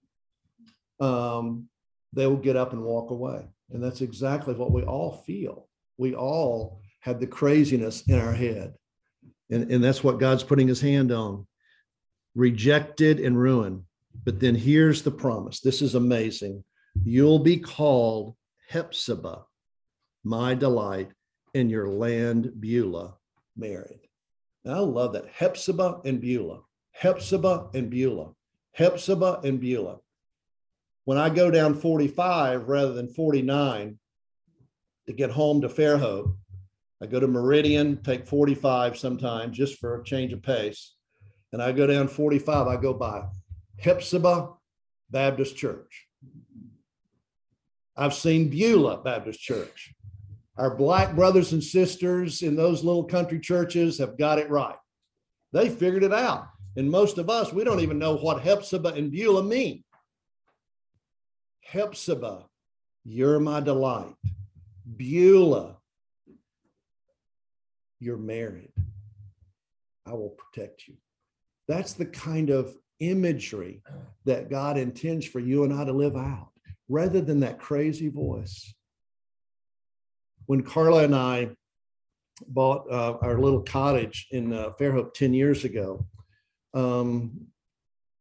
um, 0.99 1.67
they 2.11 2.27
will 2.27 2.37
get 2.37 2.55
up 2.55 2.73
and 2.73 2.83
walk 2.83 3.09
away. 3.09 3.47
And 3.71 3.83
that's 3.83 4.01
exactly 4.01 4.53
what 4.53 4.71
we 4.71 4.83
all 4.83 5.23
feel. 5.25 5.67
We 5.97 6.13
all 6.13 6.79
have 6.99 7.19
the 7.19 7.27
craziness 7.27 8.03
in 8.03 8.19
our 8.19 8.33
head. 8.33 8.75
And, 9.53 9.71
and 9.71 9.83
that's 9.83 10.03
what 10.03 10.19
God's 10.19 10.43
putting 10.43 10.67
his 10.67 10.81
hand 10.81 11.11
on 11.11 11.45
rejected 12.35 13.19
and 13.19 13.39
ruined. 13.39 13.83
But 14.25 14.39
then 14.39 14.55
here's 14.55 15.01
the 15.01 15.11
promise 15.11 15.59
this 15.59 15.81
is 15.81 15.95
amazing. 15.95 16.63
You'll 17.03 17.39
be 17.39 17.57
called 17.57 18.35
Hephzibah, 18.71 19.43
my 20.23 20.55
delight, 20.55 21.11
in 21.53 21.69
your 21.69 21.87
land 21.87 22.51
Beulah 22.59 23.15
married. 23.55 24.01
I 24.65 24.79
love 24.79 25.13
that. 25.13 25.27
Hephzibah 25.27 26.01
and 26.05 26.21
Beulah, 26.21 26.61
Hephzibah 26.91 27.69
and 27.73 27.89
Beulah, 27.89 28.31
Hephzibah 28.71 29.41
and 29.43 29.59
Beulah. 29.59 29.99
When 31.05 31.17
I 31.17 31.29
go 31.29 31.51
down 31.51 31.75
45 31.75 32.69
rather 32.69 32.93
than 32.93 33.07
49 33.07 33.99
to 35.07 35.13
get 35.13 35.31
home 35.31 35.61
to 35.61 35.67
Fairhope, 35.67 36.35
I 37.03 37.05
go 37.05 37.19
to 37.19 37.27
Meridian, 37.27 38.01
take 38.01 38.25
45 38.25 38.97
sometimes 38.97 39.57
just 39.57 39.77
for 39.77 39.99
a 39.99 40.03
change 40.05 40.31
of 40.31 40.41
pace. 40.41 40.95
And 41.51 41.61
I 41.61 41.73
go 41.73 41.85
down 41.85 42.07
45, 42.07 42.65
I 42.65 42.77
go 42.77 42.93
by 42.93 43.25
Hephzibah 43.83 44.53
Baptist 45.09 45.57
Church. 45.57 46.07
I've 47.97 48.13
seen 48.13 48.49
Beulah 48.49 49.03
Baptist 49.03 49.41
Church. 49.41 49.93
Our 50.57 50.77
black 50.77 51.13
brothers 51.13 51.51
and 51.51 51.61
sisters 51.61 52.41
in 52.41 52.55
those 52.55 52.85
little 52.85 53.03
country 53.03 53.41
churches 53.41 53.97
have 53.97 54.17
got 54.17 54.39
it 54.39 54.49
right. 54.49 54.77
They 55.51 55.67
figured 55.67 56.03
it 56.03 56.13
out. 56.13 56.47
And 56.77 56.89
most 56.89 57.17
of 57.17 57.29
us, 57.29 57.51
we 57.51 57.65
don't 57.65 57.81
even 57.81 57.99
know 57.99 58.15
what 58.15 58.41
Hephzibah 58.41 58.97
and 58.97 59.11
Beulah 59.11 59.43
mean. 59.43 59.83
Hephzibah, 61.69 62.45
you're 63.03 63.41
my 63.41 63.59
delight. 63.59 64.15
Beulah, 64.95 65.79
you're 68.03 68.17
married. 68.17 68.71
I 70.05 70.11
will 70.11 70.35
protect 70.37 70.87
you. 70.87 70.95
That's 71.67 71.93
the 71.93 72.05
kind 72.05 72.49
of 72.49 72.75
imagery 72.99 73.81
that 74.25 74.49
God 74.49 74.77
intends 74.77 75.25
for 75.25 75.39
you 75.39 75.63
and 75.63 75.73
I 75.73 75.85
to 75.85 75.93
live 75.93 76.15
out 76.15 76.49
rather 76.89 77.21
than 77.21 77.39
that 77.39 77.59
crazy 77.59 78.09
voice. 78.09 78.73
When 80.45 80.61
Carla 80.61 81.05
and 81.05 81.15
I 81.15 81.51
bought 82.47 82.91
uh, 82.91 83.17
our 83.21 83.39
little 83.39 83.61
cottage 83.61 84.27
in 84.31 84.51
uh, 84.51 84.71
Fairhope 84.79 85.13
10 85.13 85.33
years 85.33 85.63
ago, 85.63 86.05
um, 86.73 87.31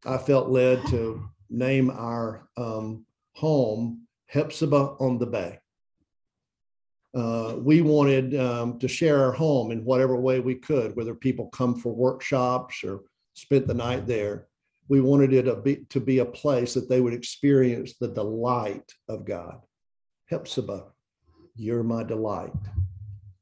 I 0.05 0.19
felt 0.19 0.49
led 0.49 0.87
to 0.89 1.29
name 1.51 1.91
our 1.91 2.49
um, 2.57 3.05
home 3.35 4.07
Hephzibah 4.33 5.01
on 5.01 5.19
the 5.19 5.27
Bay. 5.27 5.59
Uh, 7.15 7.57
we 7.59 7.83
wanted 7.83 8.35
um, 8.41 8.79
to 8.79 8.89
share 8.89 9.23
our 9.23 9.33
home 9.33 9.71
in 9.71 9.85
whatever 9.85 10.17
way 10.17 10.41
we 10.41 10.55
could, 10.55 10.97
whether 10.97 11.15
people 11.15 11.47
come 11.49 11.75
for 11.75 11.93
workshops 11.95 12.83
or 12.85 13.03
spent 13.35 13.67
the 13.67 13.75
night 13.75 14.07
there. 14.07 14.49
we 14.89 15.01
wanted 15.01 15.33
it 15.33 15.43
to 15.45 15.57
be, 15.57 15.77
to 15.89 16.01
be 16.01 16.19
a 16.19 16.25
place 16.25 16.75
that 16.75 16.89
they 16.89 17.01
would 17.01 17.15
experience 17.15 17.95
the 17.95 18.09
delight 18.09 18.93
of 19.09 19.25
God. 19.25 19.61
Hephzibah, 20.31 20.85
you're 21.57 21.83
my 21.83 22.03
delight. 22.03 22.53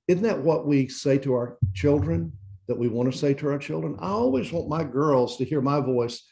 Isn't 0.09 0.25
that 0.25 0.41
what 0.41 0.67
we 0.67 0.89
say 0.89 1.19
to 1.19 1.35
our 1.35 1.57
children? 1.75 2.33
That 2.67 2.79
we 2.79 2.89
want 2.89 3.11
to 3.11 3.19
say 3.19 3.35
to 3.35 3.49
our 3.49 3.59
children? 3.59 3.97
I 4.01 4.09
always 4.09 4.53
want 4.53 4.69
my 4.69 4.85
girls 4.85 5.37
to 5.37 5.45
hear 5.45 5.61
my 5.61 5.81
voice 5.81 6.23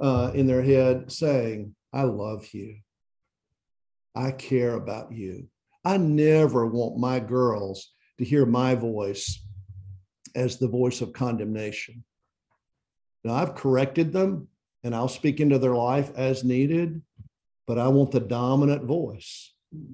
uh, 0.00 0.30
in 0.34 0.46
their 0.46 0.62
head 0.62 1.12
saying, 1.12 1.74
I 1.92 2.04
love 2.04 2.46
you. 2.52 2.76
I 4.14 4.30
care 4.30 4.74
about 4.74 5.12
you. 5.12 5.48
I 5.84 5.96
never 5.96 6.66
want 6.66 6.98
my 6.98 7.20
girls 7.20 7.92
to 8.18 8.24
hear 8.24 8.46
my 8.46 8.74
voice 8.74 9.44
as 10.34 10.58
the 10.58 10.68
voice 10.68 11.00
of 11.00 11.12
condemnation. 11.12 12.04
Now, 13.24 13.34
I've 13.34 13.54
corrected 13.54 14.12
them 14.12 14.48
and 14.84 14.94
I'll 14.94 15.08
speak 15.08 15.40
into 15.40 15.58
their 15.58 15.74
life 15.74 16.10
as 16.16 16.44
needed, 16.44 17.02
but 17.66 17.78
I 17.78 17.88
want 17.88 18.10
the 18.10 18.20
dominant 18.20 18.84
voice 18.84 19.52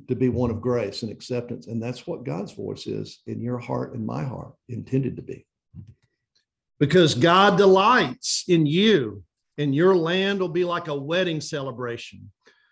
to 0.09 0.17
be 0.17 0.29
one 0.29 0.51
of 0.51 0.61
grace 0.61 1.03
and 1.03 1.13
acceptance. 1.13 1.67
And 1.67 1.83
that's 1.83 2.07
what 2.07 2.25
God's 2.25 2.53
voice 2.53 2.87
is 2.87 3.21
in 3.27 3.41
your 3.41 3.59
heart 3.59 3.95
and 3.95 4.05
my 4.05 4.25
heart, 4.25 4.55
intended 4.69 5.17
to 5.17 5.23
be. 5.23 5.47
Because 6.79 7.15
God 7.15 7.59
delights 7.59 8.45
in 8.49 8.65
you, 8.67 9.23
and 9.59 9.75
your 9.75 9.97
land 9.97 10.41
will 10.41 10.49
be 10.49 10.65
like 10.65 10.87
a 10.87 10.95
wedding 10.95 11.41
celebration. 11.41 12.31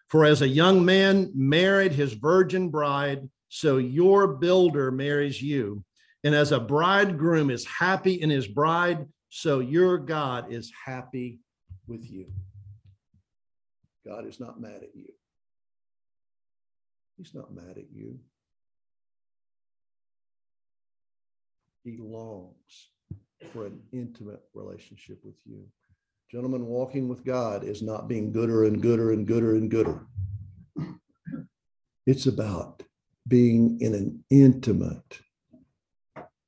For 0.08 0.24
as 0.24 0.42
a 0.42 0.48
young 0.48 0.84
man 0.84 1.32
married 1.34 1.92
his 1.92 2.12
virgin 2.12 2.70
bride, 2.70 3.28
so 3.48 3.78
your 3.78 4.28
builder 4.28 4.90
marries 4.90 5.42
you. 5.42 5.84
And 6.24 6.34
as 6.34 6.52
a 6.52 6.60
bridegroom 6.60 7.50
is 7.50 7.64
happy 7.66 8.14
in 8.14 8.30
his 8.30 8.46
bride, 8.46 9.06
so 9.28 9.60
your 9.60 9.98
God 9.98 10.52
is 10.52 10.72
happy 10.84 11.40
with 11.86 12.08
you. 12.10 12.26
God 14.06 14.26
is 14.26 14.38
not 14.38 14.60
mad 14.60 14.82
at 14.82 14.94
you. 14.94 15.12
He's 17.16 17.34
not 17.34 17.52
mad 17.54 17.76
at 17.76 17.90
you. 17.92 18.18
He 21.82 21.96
longs 21.98 22.90
for 23.52 23.66
an 23.66 23.80
intimate 23.92 24.42
relationship 24.54 25.18
with 25.24 25.38
you. 25.44 25.66
Gentlemen, 26.28 26.66
walking 26.66 27.08
with 27.08 27.24
God 27.24 27.62
is 27.62 27.82
not 27.82 28.08
being 28.08 28.32
gooder 28.32 28.64
and 28.64 28.82
gooder 28.82 29.12
and 29.12 29.26
gooder 29.26 29.54
and 29.54 29.70
gooder. 29.70 30.06
It's 32.04 32.26
about 32.26 32.82
being 33.28 33.80
in 33.80 33.94
an 33.94 34.24
intimate, 34.30 35.20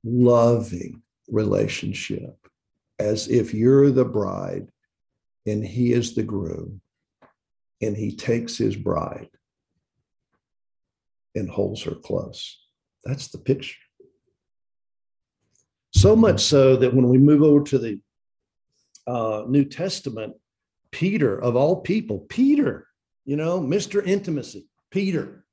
loving 0.03 1.01
relationship 1.29 2.35
as 2.99 3.29
if 3.29 3.53
you're 3.53 3.89
the 3.89 4.03
bride 4.03 4.69
and 5.45 5.65
he 5.65 5.93
is 5.93 6.13
the 6.13 6.23
groom 6.23 6.81
and 7.81 7.95
he 7.95 8.13
takes 8.13 8.57
his 8.57 8.75
bride 8.75 9.29
and 11.35 11.49
holds 11.49 11.83
her 11.83 11.95
close. 11.95 12.59
That's 13.05 13.29
the 13.29 13.37
picture. 13.37 13.77
So 15.93 16.17
much 16.17 16.41
so 16.41 16.75
that 16.75 16.93
when 16.93 17.07
we 17.07 17.17
move 17.17 17.43
over 17.43 17.63
to 17.63 17.79
the 17.79 17.99
uh, 19.07 19.43
New 19.47 19.65
Testament, 19.65 20.35
Peter, 20.91 21.39
of 21.39 21.55
all 21.55 21.81
people, 21.81 22.19
Peter, 22.19 22.87
you 23.25 23.35
know, 23.35 23.59
Mr. 23.59 24.05
Intimacy, 24.05 24.67
Peter. 24.91 25.45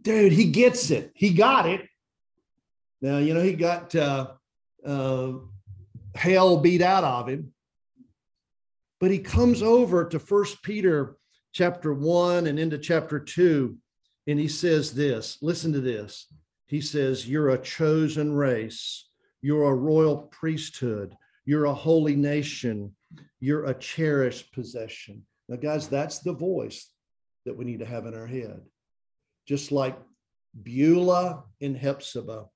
Dude, 0.00 0.32
he 0.32 0.50
gets 0.50 0.90
it. 0.90 1.12
He 1.14 1.34
got 1.34 1.66
it. 1.66 1.88
Now, 3.00 3.18
you 3.18 3.34
know, 3.34 3.42
he 3.42 3.52
got 3.52 3.94
uh, 3.94 4.28
uh, 4.84 5.32
hell 6.14 6.58
beat 6.58 6.82
out 6.82 7.04
of 7.04 7.28
him. 7.28 7.52
But 9.00 9.10
he 9.10 9.18
comes 9.18 9.62
over 9.62 10.04
to 10.06 10.18
First 10.18 10.62
Peter 10.62 11.16
chapter 11.52 11.92
1 11.92 12.46
and 12.46 12.58
into 12.58 12.78
chapter 12.78 13.20
2, 13.20 13.76
and 14.26 14.38
he 14.38 14.48
says 14.48 14.92
this 14.92 15.38
listen 15.40 15.72
to 15.72 15.80
this. 15.80 16.26
He 16.66 16.80
says, 16.80 17.28
You're 17.28 17.50
a 17.50 17.62
chosen 17.62 18.32
race, 18.32 19.08
you're 19.40 19.70
a 19.70 19.74
royal 19.74 20.16
priesthood, 20.16 21.16
you're 21.48 21.64
a 21.64 21.72
holy 21.72 22.14
nation, 22.14 22.94
you're 23.40 23.64
a 23.64 23.78
cherished 23.78 24.52
possession. 24.52 25.24
Now, 25.48 25.56
guys, 25.56 25.88
that's 25.88 26.18
the 26.18 26.34
voice 26.34 26.90
that 27.46 27.56
we 27.56 27.64
need 27.64 27.78
to 27.78 27.86
have 27.86 28.04
in 28.04 28.14
our 28.14 28.26
head. 28.26 28.60
Just 29.46 29.72
like 29.72 29.98
Beulah 30.62 31.44
in 31.60 31.74
Hephzibah, 31.74 32.48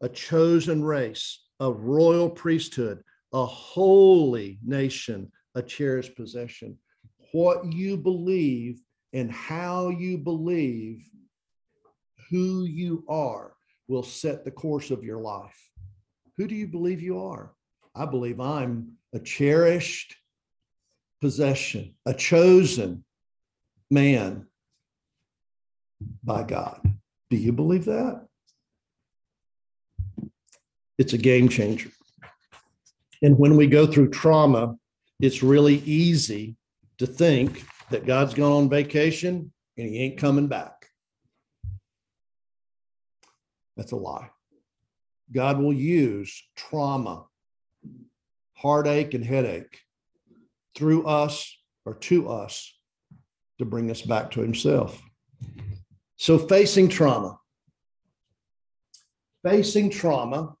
a 0.00 0.08
chosen 0.08 0.82
race, 0.82 1.44
a 1.60 1.70
royal 1.70 2.28
priesthood, 2.28 3.04
a 3.32 3.46
holy 3.46 4.58
nation, 4.64 5.30
a 5.54 5.62
cherished 5.62 6.16
possession. 6.16 6.76
What 7.30 7.72
you 7.72 7.96
believe 7.96 8.80
and 9.12 9.30
how 9.30 9.90
you 9.90 10.18
believe 10.18 11.08
who 12.30 12.64
you 12.64 13.04
are 13.08 13.52
will 13.86 14.02
set 14.02 14.44
the 14.44 14.50
course 14.50 14.90
of 14.90 15.04
your 15.04 15.20
life. 15.20 15.70
Who 16.36 16.48
do 16.48 16.56
you 16.56 16.66
believe 16.66 17.00
you 17.00 17.20
are? 17.20 17.54
I 17.94 18.06
believe 18.06 18.40
I'm 18.40 18.92
a 19.12 19.18
cherished 19.18 20.16
possession, 21.20 21.94
a 22.06 22.14
chosen 22.14 23.04
man 23.90 24.46
by 26.22 26.42
God. 26.44 26.80
Do 27.28 27.36
you 27.36 27.52
believe 27.52 27.84
that? 27.86 28.26
It's 30.98 31.12
a 31.12 31.18
game 31.18 31.48
changer. 31.48 31.90
And 33.22 33.38
when 33.38 33.56
we 33.56 33.66
go 33.66 33.86
through 33.86 34.10
trauma, 34.10 34.76
it's 35.20 35.42
really 35.42 35.76
easy 35.78 36.56
to 36.98 37.06
think 37.06 37.64
that 37.90 38.06
God's 38.06 38.34
gone 38.34 38.52
on 38.52 38.68
vacation 38.68 39.52
and 39.76 39.88
he 39.88 40.02
ain't 40.02 40.18
coming 40.18 40.46
back. 40.46 40.86
That's 43.76 43.92
a 43.92 43.96
lie. 43.96 44.30
God 45.32 45.58
will 45.58 45.72
use 45.72 46.42
trauma, 46.56 47.24
heartache, 48.60 49.14
and 49.14 49.24
headache 49.24 49.80
through 50.74 51.06
us 51.06 51.56
or 51.84 51.94
to 51.94 52.28
us 52.28 52.76
to 53.58 53.64
bring 53.64 53.90
us 53.90 54.02
back 54.02 54.30
to 54.32 54.40
himself. 54.40 55.00
So, 56.16 56.38
facing 56.38 56.88
trauma. 56.88 57.38
Facing 59.42 59.88
trauma 59.88 60.54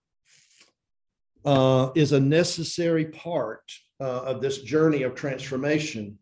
uh, 1.44 1.90
is 1.94 2.12
a 2.12 2.20
necessary 2.20 3.06
part 3.06 3.70
uh, 4.00 4.22
of 4.22 4.40
this 4.40 4.62
journey 4.62 5.02
of 5.02 5.14
transformation. 5.14 6.18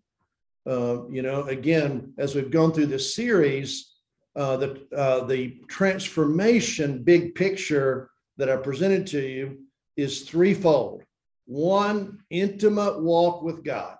Uh, 0.67 1.09
you 1.09 1.23
know, 1.23 1.45
again, 1.45 2.13
as 2.19 2.35
we've 2.35 2.51
gone 2.51 2.73
through 2.73 2.87
this 2.87 3.15
series, 3.15 3.95
uh, 4.37 4.57
the 4.57 4.87
uh, 4.97 5.25
the 5.25 5.61
transformation 5.69 7.03
big 7.03 7.35
picture 7.35 8.11
that 8.37 8.51
I 8.51 8.57
presented 8.57 9.07
to 9.09 9.21
you 9.21 9.61
is 9.97 10.23
threefold. 10.23 11.03
One, 11.49 12.19
intimate 12.31 13.01
walk 13.01 13.43
with 13.43 13.65
God. 13.65 13.97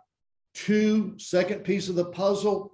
Two, 0.55 1.19
second 1.19 1.65
piece 1.65 1.89
of 1.89 1.95
the 1.95 2.05
puzzle 2.05 2.73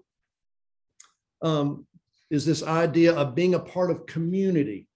um, 1.43 1.87
is 2.31 2.45
this 2.45 2.63
idea 2.63 3.15
of 3.15 3.35
being 3.35 3.55
a 3.55 3.61
part 3.61 3.91
of 3.91 4.07
community 4.07 4.89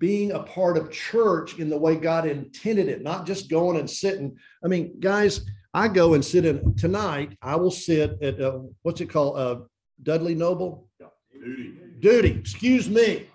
being 0.00 0.32
a 0.32 0.40
part 0.40 0.78
of 0.78 0.90
church 0.90 1.58
in 1.58 1.68
the 1.68 1.78
way 1.78 1.94
God 1.94 2.26
intended 2.26 2.88
it, 2.88 3.02
not 3.02 3.26
just 3.26 3.50
going 3.50 3.78
and 3.78 3.88
sitting. 3.88 4.36
I 4.64 4.66
mean, 4.66 4.98
guys, 4.98 5.42
I 5.74 5.88
go 5.88 6.14
and 6.14 6.24
sit 6.24 6.46
in 6.46 6.74
tonight. 6.74 7.36
I 7.42 7.54
will 7.56 7.70
sit 7.70 8.20
at 8.22 8.40
uh, 8.40 8.60
what's 8.82 9.02
it 9.02 9.10
called? 9.10 9.38
Uh, 9.38 9.60
Dudley 10.02 10.34
Noble? 10.34 10.88
Dudy. 11.32 11.74
Dudy. 12.00 12.30
Excuse 12.30 12.88
me. 12.88 13.26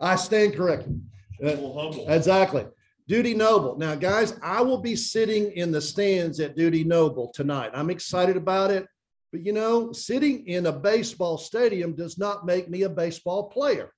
I 0.00 0.16
stand 0.16 0.56
corrected. 0.56 1.00
Uh, 1.42 1.92
exactly. 2.08 2.66
Dudy 3.10 3.34
Noble. 3.34 3.76
Now, 3.76 3.96
guys, 3.96 4.38
I 4.40 4.62
will 4.62 4.78
be 4.78 4.94
sitting 4.94 5.50
in 5.56 5.72
the 5.72 5.80
stands 5.80 6.38
at 6.38 6.54
Dudy 6.54 6.84
Noble 6.84 7.32
tonight. 7.34 7.72
I'm 7.74 7.90
excited 7.90 8.36
about 8.36 8.70
it. 8.70 8.86
But 9.32 9.44
you 9.44 9.52
know, 9.52 9.90
sitting 9.90 10.46
in 10.46 10.66
a 10.66 10.72
baseball 10.72 11.36
stadium 11.36 11.96
does 11.96 12.18
not 12.18 12.46
make 12.46 12.70
me 12.70 12.82
a 12.82 12.88
baseball 12.88 13.48
player. 13.48 13.92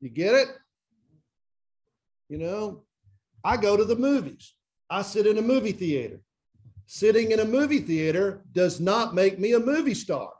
You 0.00 0.10
get 0.10 0.34
it? 0.34 0.48
You 2.28 2.38
know, 2.38 2.82
I 3.44 3.58
go 3.58 3.76
to 3.76 3.84
the 3.84 3.94
movies. 3.94 4.52
I 4.90 5.02
sit 5.02 5.28
in 5.28 5.38
a 5.38 5.42
movie 5.42 5.70
theater. 5.70 6.22
Sitting 6.86 7.30
in 7.30 7.38
a 7.38 7.44
movie 7.44 7.78
theater 7.78 8.42
does 8.50 8.80
not 8.80 9.14
make 9.14 9.38
me 9.38 9.52
a 9.52 9.60
movie 9.60 9.94
star. 9.94 10.32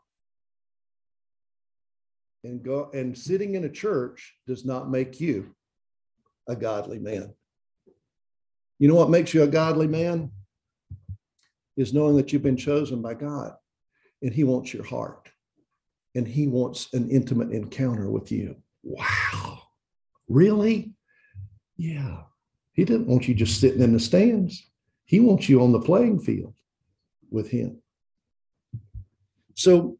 And 2.42 2.64
go 2.64 2.90
and 2.92 3.16
sitting 3.16 3.54
in 3.54 3.62
a 3.62 3.70
church 3.70 4.34
does 4.48 4.64
not 4.64 4.90
make 4.90 5.20
you 5.20 5.54
a 6.48 6.56
godly 6.56 6.98
man. 6.98 7.32
You 8.78 8.88
know 8.88 8.94
what 8.94 9.10
makes 9.10 9.32
you 9.32 9.42
a 9.42 9.48
godly 9.48 9.86
man? 9.86 10.30
Is 11.76 11.92
knowing 11.92 12.16
that 12.16 12.32
you've 12.32 12.42
been 12.42 12.56
chosen 12.56 13.02
by 13.02 13.14
God 13.14 13.54
and 14.22 14.32
he 14.32 14.44
wants 14.44 14.72
your 14.72 14.84
heart 14.84 15.28
and 16.14 16.26
he 16.26 16.46
wants 16.46 16.92
an 16.94 17.10
intimate 17.10 17.50
encounter 17.50 18.10
with 18.10 18.32
you. 18.32 18.56
Wow. 18.82 19.62
Really? 20.28 20.94
Yeah. 21.76 22.22
He 22.72 22.84
didn't 22.84 23.08
want 23.08 23.28
you 23.28 23.34
just 23.34 23.60
sitting 23.60 23.82
in 23.82 23.92
the 23.92 24.00
stands. 24.00 24.70
He 25.04 25.20
wants 25.20 25.48
you 25.48 25.62
on 25.62 25.72
the 25.72 25.80
playing 25.80 26.20
field 26.20 26.54
with 27.30 27.50
him. 27.50 27.78
So 29.54 29.98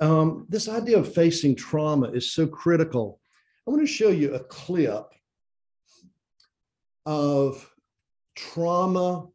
um, 0.00 0.46
this 0.48 0.68
idea 0.68 0.98
of 0.98 1.12
facing 1.12 1.54
trauma 1.56 2.10
is 2.10 2.32
so 2.32 2.46
critical. 2.46 3.20
I 3.66 3.70
want 3.70 3.82
to 3.82 3.86
show 3.86 4.08
you 4.08 4.34
a 4.34 4.40
clip 4.40 5.06
of 7.06 7.72
trauma, 8.34 9.28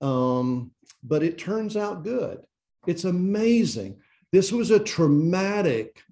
um, 0.00 0.70
but 1.02 1.22
it 1.22 1.38
turns 1.38 1.76
out 1.76 2.04
good. 2.04 2.40
It's 2.86 3.04
amazing. 3.04 3.98
This 4.30 4.52
was 4.52 4.70
a 4.70 4.78
traumatic 4.78 6.02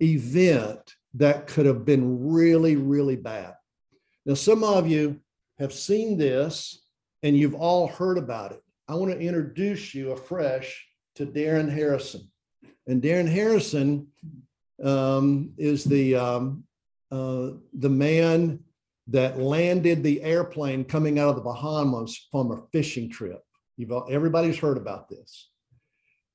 event 0.00 0.94
that 1.14 1.46
could 1.46 1.66
have 1.66 1.84
been 1.84 2.28
really, 2.28 2.76
really 2.76 3.16
bad. 3.16 3.54
Now, 4.24 4.34
some 4.34 4.62
of 4.62 4.86
you 4.86 5.20
have 5.58 5.72
seen 5.72 6.16
this 6.16 6.82
and 7.22 7.36
you've 7.36 7.54
all 7.54 7.88
heard 7.88 8.18
about 8.18 8.52
it. 8.52 8.62
I 8.86 8.94
want 8.94 9.12
to 9.12 9.18
introduce 9.18 9.94
you 9.94 10.12
afresh 10.12 10.86
to 11.16 11.26
Darren 11.26 11.70
Harrison. 11.70 12.30
And 12.86 13.02
Darren 13.02 13.28
Harrison 13.28 14.06
um, 14.82 15.52
is 15.58 15.84
the 15.84 16.14
um, 16.14 16.64
uh, 17.10 17.50
the 17.74 17.88
man 17.88 18.60
that 19.08 19.38
landed 19.38 20.02
the 20.02 20.22
airplane 20.22 20.84
coming 20.84 21.18
out 21.18 21.30
of 21.30 21.36
the 21.36 21.42
Bahamas 21.42 22.28
from 22.30 22.52
a 22.52 22.62
fishing 22.72 23.10
trip. 23.10 23.42
You've 23.76 23.92
all, 23.92 24.06
everybody's 24.10 24.58
heard 24.58 24.76
about 24.76 25.08
this, 25.08 25.50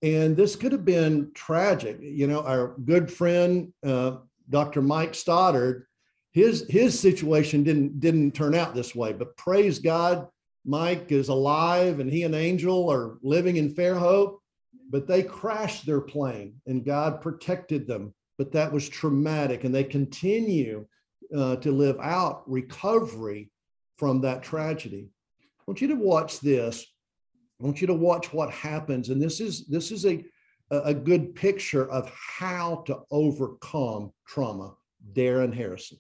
and 0.02 0.36
this 0.36 0.56
could 0.56 0.72
have 0.72 0.86
been 0.86 1.32
tragic. 1.34 1.98
You 2.02 2.28
know, 2.28 2.42
our 2.42 2.76
good 2.86 3.12
friend 3.12 3.74
uh, 3.86 4.18
Dr. 4.50 4.82
Mike 4.82 5.16
Stoddard, 5.16 5.86
his 6.32 6.66
his 6.70 7.00
situation 7.00 7.64
didn't 7.64 8.00
didn't 8.00 8.32
turn 8.32 8.56
out 8.56 8.74
this 8.74 8.96
way, 8.96 9.14
but 9.14 9.38
praise 9.38 9.80
God, 9.80 10.28
Mike 10.66 11.12
is 11.12 11.30
alive, 11.30 12.00
and 12.00 12.12
he 12.12 12.24
and 12.24 12.36
Angel 12.36 12.90
are 12.90 13.18
living 13.22 13.58
in 13.58 13.74
Fairhope 13.74 14.40
but 14.94 15.08
they 15.08 15.24
crashed 15.24 15.88
their 15.88 16.00
plane 16.00 16.54
and 16.68 16.86
God 16.86 17.20
protected 17.20 17.88
them. 17.88 18.14
But 18.38 18.52
that 18.52 18.72
was 18.72 18.90
traumatic, 18.90 19.64
and 19.64 19.74
they 19.74 19.84
continue 19.84 20.88
uh, 21.36 21.56
to 21.58 21.72
live 21.72 22.00
out 22.00 22.44
recovery 22.50 23.52
from 23.98 24.22
that 24.22 24.44
tragedy. 24.44 25.10
I 25.42 25.64
want 25.68 25.82
you 25.82 25.88
to 25.90 25.96
watch 25.96 26.40
this. 26.40 26.86
I 27.62 27.66
want 27.66 27.82
you 27.82 27.88
to 27.88 27.94
watch 27.94 28.34
what 28.34 28.52
happens, 28.52 29.10
and 29.10 29.22
this 29.22 29.40
is 29.40 29.66
this 29.68 29.92
is 29.92 30.06
a 30.06 30.24
a 30.72 30.94
good 30.94 31.36
picture 31.36 31.90
of 31.92 32.12
how 32.16 32.84
to 32.88 33.00
overcome 33.12 34.12
trauma. 34.28 34.76
Darren 35.12 35.54
Harrison. 35.54 35.98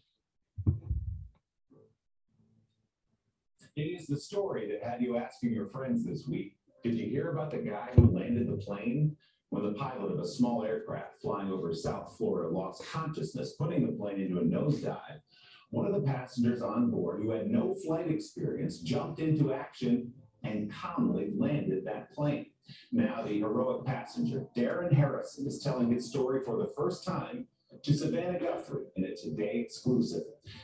It 3.75 3.81
is 3.81 4.07
the 4.07 4.19
story 4.19 4.71
that 4.71 4.87
had 4.87 5.01
you 5.01 5.17
asking 5.17 5.51
your 5.51 5.67
friends 5.67 6.05
this 6.05 6.27
week. 6.27 6.55
Did 6.83 6.95
you 6.95 7.07
hear 7.07 7.31
about 7.31 7.51
the 7.51 7.57
guy 7.57 7.89
who 7.95 8.11
landed 8.11 8.47
the 8.47 8.57
plane? 8.57 9.15
When 9.53 9.71
the 9.71 9.77
pilot 9.77 10.11
of 10.11 10.17
a 10.17 10.27
small 10.27 10.65
aircraft 10.65 11.21
flying 11.21 11.51
over 11.51 11.71
South 11.75 12.15
Florida 12.17 12.49
lost 12.49 12.83
consciousness, 12.91 13.53
putting 13.53 13.85
the 13.85 13.91
plane 13.91 14.19
into 14.19 14.39
a 14.39 14.43
nosedive, 14.43 15.21
one 15.69 15.85
of 15.85 15.93
the 15.93 16.11
passengers 16.11 16.63
on 16.63 16.89
board 16.89 17.21
who 17.21 17.29
had 17.29 17.51
no 17.51 17.75
flight 17.85 18.09
experience 18.09 18.79
jumped 18.79 19.19
into 19.19 19.53
action 19.53 20.11
and 20.41 20.73
calmly 20.73 21.29
landed 21.37 21.85
that 21.85 22.11
plane. 22.11 22.47
Now, 22.91 23.21
the 23.21 23.37
heroic 23.37 23.85
passenger, 23.85 24.47
Darren 24.57 24.91
Harrison, 24.91 25.45
is 25.45 25.61
telling 25.61 25.91
his 25.91 26.09
story 26.09 26.43
for 26.43 26.57
the 26.57 26.73
first 26.75 27.05
time 27.05 27.45
to 27.83 27.93
Savannah 27.93 28.39
Guthrie 28.39 28.85
in 28.95 29.05
a 29.05 29.15
Today 29.15 29.59
exclusive. 29.63 30.23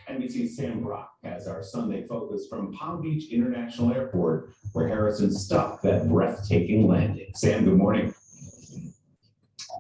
NBC's 0.10 0.58
Sam 0.58 0.82
Brock 0.82 1.12
has 1.24 1.48
our 1.48 1.62
Sunday 1.62 2.08
focus 2.08 2.48
from 2.50 2.74
Palm 2.74 3.04
Beach 3.04 3.32
International 3.32 3.94
Airport, 3.94 4.50
where 4.74 4.88
Harrison 4.88 5.32
stopped 5.32 5.84
that 5.84 6.10
breathtaking 6.10 6.88
landing. 6.88 7.32
Sam, 7.36 7.66
good 7.66 7.78
morning. 7.78 8.16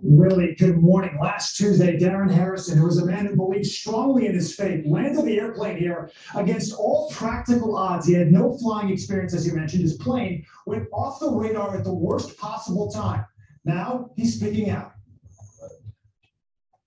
Really 0.02 0.56
good 0.56 0.78
morning. 0.78 1.18
Last 1.22 1.58
Tuesday, 1.58 1.98
Darren 1.98 2.32
Harrison, 2.32 2.78
who 2.78 2.86
was 2.86 3.00
a 3.00 3.06
man 3.06 3.26
who 3.26 3.36
believed 3.36 3.66
strongly 3.66 4.28
in 4.28 4.34
his 4.34 4.56
faith, 4.56 4.86
landed 4.86 5.26
the 5.26 5.38
airplane 5.38 5.78
here 5.78 6.10
against 6.36 6.74
all 6.74 7.10
practical 7.12 7.76
odds. 7.76 8.08
He 8.08 8.14
had 8.14 8.32
no 8.32 8.58
flying 8.58 8.90
experience, 8.90 9.34
as 9.34 9.46
you 9.46 9.54
mentioned. 9.54 9.82
His 9.82 9.98
plane 9.98 10.46
went 10.66 10.88
off 10.94 11.20
the 11.20 11.30
radar 11.30 11.76
at 11.76 11.84
the 11.84 11.94
worst 11.94 12.38
possible 12.38 12.90
time. 12.90 13.26
Now 13.66 14.12
he's 14.16 14.36
speaking 14.36 14.70
out. 14.70 14.94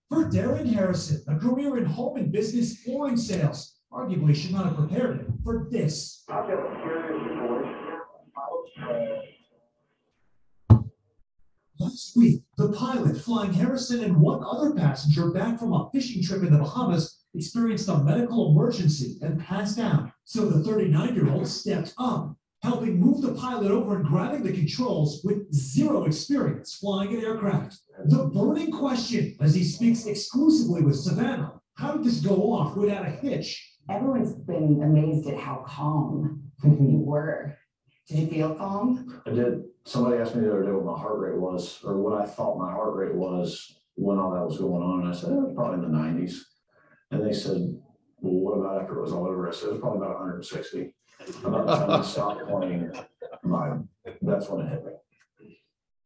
For 0.09 0.31
Darren 0.31 0.73
Harrison, 0.73 1.23
a 1.29 1.39
career 1.39 1.77
in 1.77 1.85
home 1.85 2.17
and 2.17 2.33
business 2.33 2.79
flooring 2.79 3.19
sales, 3.19 3.75
arguably 3.93 4.35
should 4.35 4.53
not 4.53 4.65
have 4.65 4.77
prepared 4.77 5.19
him 5.19 5.39
for 5.45 5.69
this. 5.71 6.25
Last 11.93 12.16
week, 12.16 12.43
the 12.57 12.72
pilot 12.72 13.20
flying 13.20 13.53
Harrison 13.53 14.03
and 14.03 14.18
one 14.18 14.43
other 14.43 14.72
passenger 14.72 15.30
back 15.30 15.59
from 15.59 15.74
a 15.74 15.90
fishing 15.93 16.22
trip 16.22 16.43
in 16.43 16.51
the 16.51 16.59
Bahamas 16.59 17.22
experienced 17.34 17.86
a 17.90 17.99
medical 17.99 18.51
emergency 18.51 19.18
and 19.20 19.38
passed 19.38 19.78
out. 19.78 20.11
So 20.24 20.47
the 20.47 20.64
39 20.64 21.14
year 21.14 21.30
old 21.30 21.47
stepped 21.47 21.93
up, 21.99 22.34
helping 22.62 22.99
move 22.99 23.20
the 23.20 23.34
pilot 23.34 23.70
over 23.70 23.97
and 23.97 24.07
grabbing 24.07 24.43
the 24.43 24.55
controls 24.55 25.20
with 25.22 25.53
zero 25.53 26.05
experience 26.05 26.76
flying 26.76 27.12
an 27.12 27.22
aircraft. 27.22 27.76
The 28.07 28.24
burning 28.24 28.70
question 28.70 29.36
as 29.43 29.55
he 29.55 29.62
speaks 29.62 30.07
exclusively 30.07 30.80
with 30.80 30.97
Savannah 30.97 31.61
how 31.74 31.93
did 31.93 32.05
this 32.05 32.20
go 32.20 32.55
off 32.55 32.74
without 32.74 33.07
a 33.07 33.11
hitch? 33.11 33.70
Everyone's 33.90 34.32
been 34.32 34.82
amazed 34.82 35.28
at 35.28 35.38
how 35.38 35.62
calm 35.66 36.43
you 36.64 37.03
were. 37.05 37.59
Did 38.09 38.18
you 38.18 38.26
feel 38.28 38.55
calm? 38.55 39.20
I 39.26 39.30
did. 39.30 39.64
Somebody 39.85 40.18
asked 40.18 40.35
me 40.37 40.43
the 40.45 40.53
other 40.53 40.62
day 40.64 40.70
what 40.70 40.85
my 40.85 40.99
heart 41.01 41.18
rate 41.18 41.37
was, 41.39 41.80
or 41.85 41.97
what 42.01 42.20
I 42.20 42.26
thought 42.26 42.59
my 42.59 42.70
heart 42.72 42.95
rate 42.95 43.14
was 43.14 43.76
when 43.97 44.18
all 44.18 44.30
that 44.33 44.45
was 44.47 44.59
going 44.59 44.83
on. 44.83 45.01
And 45.01 45.09
I 45.09 45.12
said, 45.12 45.30
"Eh, 45.33 45.53
probably 45.55 45.85
in 45.85 45.93
the 45.93 45.99
nineties. 45.99 46.47
And 47.11 47.22
they 47.22 47.33
said, 47.33 47.59
well, 48.20 48.33
what 48.41 48.53
about 48.59 48.80
after 48.83 48.99
it 48.99 49.03
was 49.03 49.12
all 49.12 49.26
over? 49.26 49.49
I 49.49 49.53
said, 49.53 49.68
it 49.68 49.72
was 49.72 49.80
probably 49.80 50.07
about 50.07 50.18
hundred 50.18 50.37
and 50.37 50.45
sixty. 50.47 50.95
About 51.45 51.66
the 51.66 51.76
time 51.76 51.91
I 51.91 52.03
stopped 52.03 52.49
playing, 52.49 52.91
my, 53.43 53.76
that's 54.22 54.49
when 54.49 54.66
it 54.66 54.70
hit 54.70 54.85
me. 54.85 54.93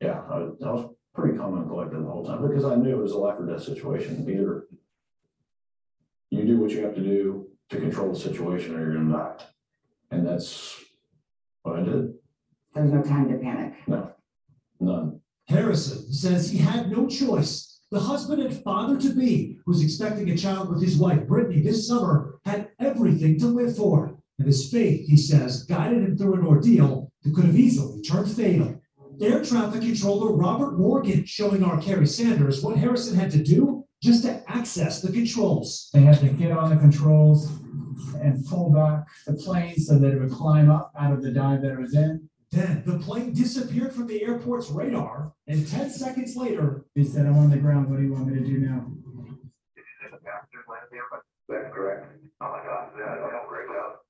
Yeah, 0.00 0.22
I, 0.30 0.38
was- 0.38 0.62
I 0.64 0.70
was 0.72 0.94
pretty 1.14 1.38
calm 1.38 1.56
and 1.56 1.68
collected 1.68 2.00
the 2.02 2.10
whole 2.10 2.24
time 2.26 2.46
because 2.46 2.64
I 2.64 2.74
knew 2.74 2.98
it 2.98 3.02
was 3.02 3.12
a 3.12 3.18
life 3.18 3.38
or 3.38 3.46
death 3.46 3.62
situation. 3.62 4.26
Either 4.28 4.64
you 6.30 6.44
do 6.44 6.58
what 6.58 6.70
you 6.70 6.84
have 6.84 6.94
to 6.94 7.00
do 7.02 7.46
to 7.70 7.76
control 7.78 8.12
the 8.12 8.18
situation 8.18 8.74
or 8.74 8.80
you're 8.80 8.94
gonna 8.94 9.12
die. 9.16 9.44
And 10.10 10.26
that's 10.26 10.76
what 11.62 11.78
I 11.78 11.82
did. 11.82 12.14
There's 12.76 12.92
no 12.92 13.02
time 13.02 13.30
to 13.30 13.38
panic. 13.38 13.72
No, 13.86 14.12
none. 14.80 15.20
Harrison 15.48 16.12
says 16.12 16.50
he 16.50 16.58
had 16.58 16.90
no 16.90 17.06
choice. 17.06 17.80
The 17.90 18.00
husband 18.00 18.42
and 18.42 18.62
father 18.62 19.00
to 19.00 19.14
be, 19.14 19.58
who's 19.64 19.82
expecting 19.82 20.28
a 20.28 20.36
child 20.36 20.68
with 20.68 20.82
his 20.82 20.98
wife, 20.98 21.26
Brittany, 21.26 21.62
this 21.62 21.88
summer, 21.88 22.38
had 22.44 22.68
everything 22.78 23.38
to 23.38 23.46
live 23.46 23.74
for. 23.74 24.18
And 24.38 24.46
his 24.46 24.70
faith, 24.70 25.08
he 25.08 25.16
says, 25.16 25.62
guided 25.62 26.02
him 26.02 26.18
through 26.18 26.34
an 26.34 26.46
ordeal 26.46 27.10
that 27.22 27.34
could 27.34 27.46
have 27.46 27.56
easily 27.56 28.02
turned 28.02 28.30
fatal. 28.30 28.78
Air 29.22 29.42
traffic 29.42 29.80
controller 29.80 30.36
Robert 30.36 30.78
Morgan 30.78 31.24
showing 31.24 31.62
our 31.62 31.80
Kerry 31.80 32.06
Sanders 32.06 32.62
what 32.62 32.76
Harrison 32.76 33.16
had 33.16 33.30
to 33.30 33.42
do 33.42 33.86
just 34.02 34.24
to 34.24 34.42
access 34.50 35.00
the 35.00 35.10
controls. 35.10 35.88
They 35.94 36.02
had 36.02 36.20
to 36.20 36.28
get 36.28 36.52
on 36.52 36.68
the 36.68 36.76
controls 36.76 37.48
and 38.20 38.44
pull 38.44 38.70
back 38.70 39.06
the 39.26 39.32
plane 39.32 39.78
so 39.78 39.98
that 39.98 40.12
it 40.12 40.20
would 40.20 40.32
climb 40.32 40.70
up 40.70 40.92
out 41.00 41.14
of 41.14 41.22
the 41.22 41.30
dive 41.30 41.62
that 41.62 41.72
it 41.72 41.80
was 41.80 41.94
in. 41.94 42.28
Then 42.52 42.82
the 42.86 42.98
plane 42.98 43.32
disappeared 43.32 43.92
from 43.92 44.06
the 44.06 44.22
airport's 44.22 44.70
radar, 44.70 45.32
and 45.46 45.68
10 45.68 45.90
seconds 45.90 46.36
later, 46.36 46.86
He 46.94 47.04
said, 47.04 47.26
I'm 47.26 47.36
on 47.36 47.50
the 47.50 47.56
ground. 47.56 47.90
What 47.90 47.98
do 47.98 48.04
you 48.04 48.12
want 48.12 48.28
me 48.28 48.38
to 48.38 48.44
do 48.44 48.58
now? 48.58 48.86
That's 51.48 51.74
correct. 51.74 52.06
Oh 52.40 52.50
my 52.50 52.62
God, 52.64 52.90
yeah, 52.98 53.12
I 53.12 53.16
don't 53.30 53.48
break 53.48 53.70
out. 53.70 54.02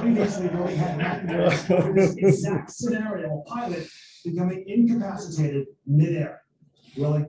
previously 0.00 0.48
really 0.48 0.76
had 0.76 0.98
nightmares 0.98 1.66
this 1.94 2.14
exact 2.16 2.70
scenario, 2.70 3.38
a 3.40 3.42
pilot 3.44 3.86
becoming 4.24 4.64
incapacitated 4.66 5.66
midair. 5.86 6.42
Willie? 6.96 7.26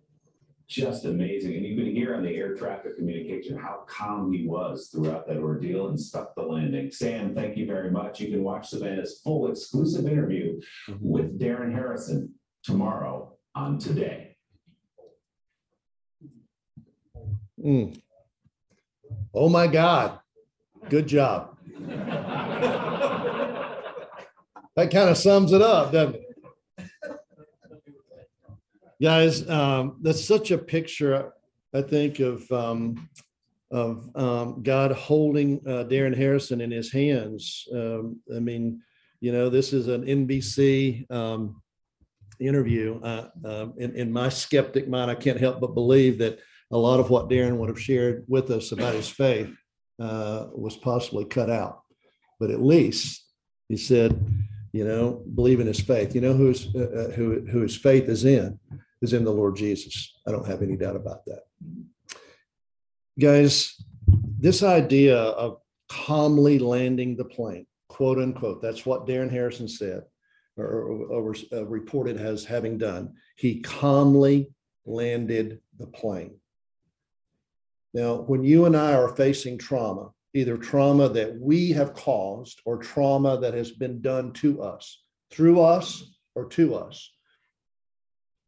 Just 0.74 1.06
amazing. 1.06 1.56
And 1.56 1.64
you 1.64 1.76
could 1.76 1.94
hear 1.94 2.16
on 2.16 2.24
the 2.24 2.36
air 2.36 2.56
traffic 2.56 2.98
communication 2.98 3.56
how 3.56 3.84
calm 3.86 4.34
he 4.34 4.48
was 4.48 4.88
throughout 4.88 5.28
that 5.28 5.38
ordeal 5.38 5.90
and 5.90 6.00
stuck 6.00 6.34
the 6.34 6.42
landing. 6.42 6.90
Sam, 6.90 7.36
thank 7.36 7.56
you 7.56 7.68
very 7.68 7.92
much. 7.92 8.20
You 8.20 8.32
can 8.32 8.44
watch 8.44 8.70
Savannah's 8.70 9.20
full 9.24 9.52
exclusive 9.52 10.08
interview 10.08 10.60
with 11.00 11.40
Darren 11.40 11.72
Harrison 11.72 12.34
tomorrow 12.64 13.38
on 13.54 13.78
Today. 13.78 14.36
Mm. 17.64 18.02
Oh 19.32 19.50
my 19.50 19.68
God. 19.68 20.18
Good 20.90 21.06
job. 21.06 21.56
That 24.76 24.90
kind 24.90 25.08
of 25.08 25.18
sums 25.18 25.54
it 25.54 25.62
up, 25.62 25.92
doesn't 25.92 26.16
it? 26.16 26.23
Guys, 29.04 29.50
um, 29.50 29.98
that's 30.02 30.24
such 30.24 30.52
a 30.52 30.58
picture, 30.58 31.34
I 31.74 31.82
think, 31.82 32.22
of 32.22 32.50
um, 32.54 33.10
of 33.70 34.10
um, 34.16 34.64
God 34.64 34.94
holding 34.94 35.60
uh, 35.68 35.84
Darren 35.90 36.16
Harrison 36.16 36.62
in 36.62 36.72
his 36.72 36.90
hands. 36.90 37.68
Um, 37.74 38.22
I 38.34 38.40
mean, 38.40 38.82
you 39.20 39.34
know, 39.34 39.50
this 39.50 39.74
is 39.74 39.90
an 39.90 40.06
NBC 40.06 41.12
um, 41.12 41.62
interview. 42.40 43.02
Uh, 43.02 43.28
um, 43.44 43.74
in, 43.78 43.94
in 43.94 44.10
my 44.10 44.30
skeptic 44.30 44.88
mind, 44.88 45.12
I 45.12 45.16
can't 45.16 45.38
help 45.38 45.60
but 45.60 45.74
believe 45.74 46.18
that 46.20 46.40
a 46.72 46.78
lot 46.78 47.02
of 47.02 47.10
what 47.10 47.30
Darren 47.30 47.58
would 47.58 47.68
have 47.68 47.82
shared 47.82 48.24
with 48.30 48.52
us 48.52 48.72
about 48.72 48.96
his 48.96 49.10
faith 49.10 49.54
uh, 50.00 50.48
was 50.54 50.78
possibly 50.78 51.26
cut 51.26 51.50
out. 51.50 51.82
But 52.40 52.52
at 52.52 52.64
least 52.64 53.22
he 53.68 53.76
said, 53.76 54.18
you 54.72 54.86
know, 54.86 55.26
believe 55.36 55.60
in 55.60 55.68
his 55.68 55.82
faith. 55.82 56.16
You 56.16 56.22
know 56.22 56.34
who's 56.34 56.74
uh, 56.74 57.10
uh, 57.10 57.12
who 57.12 57.42
who 57.42 57.60
his 57.60 57.76
faith 57.76 58.08
is 58.08 58.24
in 58.24 58.58
is 59.04 59.14
in 59.14 59.26
the 59.26 59.32
Lord 59.32 59.58
Jesus. 59.58 60.14
I 60.26 60.32
don't 60.32 60.48
have 60.48 60.64
any 60.64 60.78
doubt 60.78 60.96
about 60.96 61.26
that. 61.26 61.44
Guys, 63.20 63.76
this 64.40 64.64
idea 64.64 65.18
of 65.18 65.60
calmly 65.90 66.58
landing 66.58 67.18
the 67.18 67.26
plane, 67.26 67.68
quote 67.90 68.18
unquote, 68.18 68.62
that's 68.62 68.86
what 68.86 69.06
Darren 69.06 69.30
Harrison 69.30 69.68
said 69.68 70.04
or, 70.58 70.66
or, 70.66 71.06
or 71.08 71.36
uh, 71.52 71.66
reported 71.66 72.18
as 72.18 72.46
having 72.46 72.78
done. 72.78 73.14
He 73.36 73.60
calmly 73.60 74.52
landed 74.86 75.60
the 75.78 75.88
plane. 75.88 76.36
Now, 77.94 78.16
when 78.16 78.44
you 78.44 78.66
and 78.66 78.76
I 78.76 78.94
are 78.94 79.16
facing 79.16 79.58
trauma, 79.58 80.12
either 80.34 80.58
trauma 80.58 81.10
that 81.10 81.38
we 81.40 81.72
have 81.72 81.94
caused 81.94 82.62
or 82.66 82.78
trauma 82.78 83.38
that 83.40 83.54
has 83.54 83.72
been 83.72 84.02
done 84.02 84.32
to 84.34 84.64
us, 84.64 85.04
through 85.30 85.62
us 85.62 86.16
or 86.36 86.46
to 86.50 86.76
us, 86.76 87.12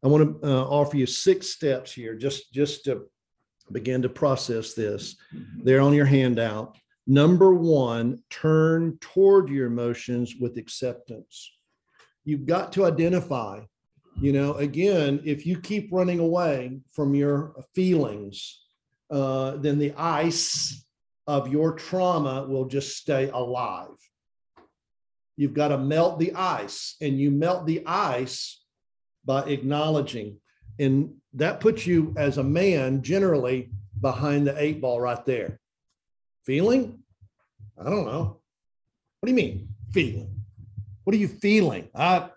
I 0.06 0.08
want 0.08 0.40
to 0.40 0.48
uh, 0.48 0.64
offer 0.66 0.98
you 0.98 1.08
six 1.08 1.50
steps 1.50 1.92
here 1.92 2.14
just, 2.14 2.54
just 2.54 2.86
to 2.86 3.08
begin 3.72 4.04
to 4.04 4.10
process 4.10 4.76
this. 4.76 5.16
They're 5.64 5.82
on 5.82 5.96
your 5.96 6.06
handout. 6.06 6.78
Number 7.08 7.56
one, 7.56 8.22
turn 8.30 9.00
toward 9.02 9.50
your 9.50 9.66
emotions 9.66 10.36
with 10.40 10.58
acceptance. 10.58 11.52
You've 12.24 12.46
got 12.46 12.72
to 12.74 12.86
identify, 12.86 13.62
you 14.22 14.32
know, 14.32 14.54
again, 14.54 15.22
if 15.26 15.44
you 15.48 15.60
keep 15.60 15.90
running 15.92 16.20
away 16.20 16.82
from 16.92 17.16
your 17.16 17.56
feelings, 17.74 18.62
uh, 19.10 19.56
then 19.58 19.80
the 19.80 19.94
ice 19.98 20.86
of 21.26 21.52
your 21.52 21.74
trauma 21.74 22.46
will 22.48 22.66
just 22.66 22.96
stay 22.96 23.30
alive. 23.30 23.98
You've 25.36 25.56
got 25.56 25.70
to 25.70 25.80
melt 25.80 26.20
the 26.20 26.32
ice, 26.36 26.96
and 27.02 27.20
you 27.20 27.32
melt 27.32 27.66
the 27.66 27.84
ice 27.88 28.65
by 29.26 29.44
acknowledging. 29.44 30.38
And 30.80 31.16
that 31.34 31.60
puts 31.60 31.86
you 31.88 32.14
as 32.18 32.38
a 32.38 32.44
man 32.44 33.02
generally 33.02 33.70
behind 34.02 34.48
the 34.48 34.62
eight 34.62 34.82
ball 34.82 35.00
right 35.00 35.26
there. 35.26 35.60
Feeling? 36.46 37.00
I 37.78 37.90
don't 37.90 38.06
know. 38.06 38.40
What 39.20 39.28
do 39.28 39.32
you 39.32 39.36
mean, 39.36 39.70
feeling? 39.92 40.30
What 41.04 41.16
are 41.16 41.20
you 41.20 41.28
feeling? 41.28 41.90
I 41.96 42.30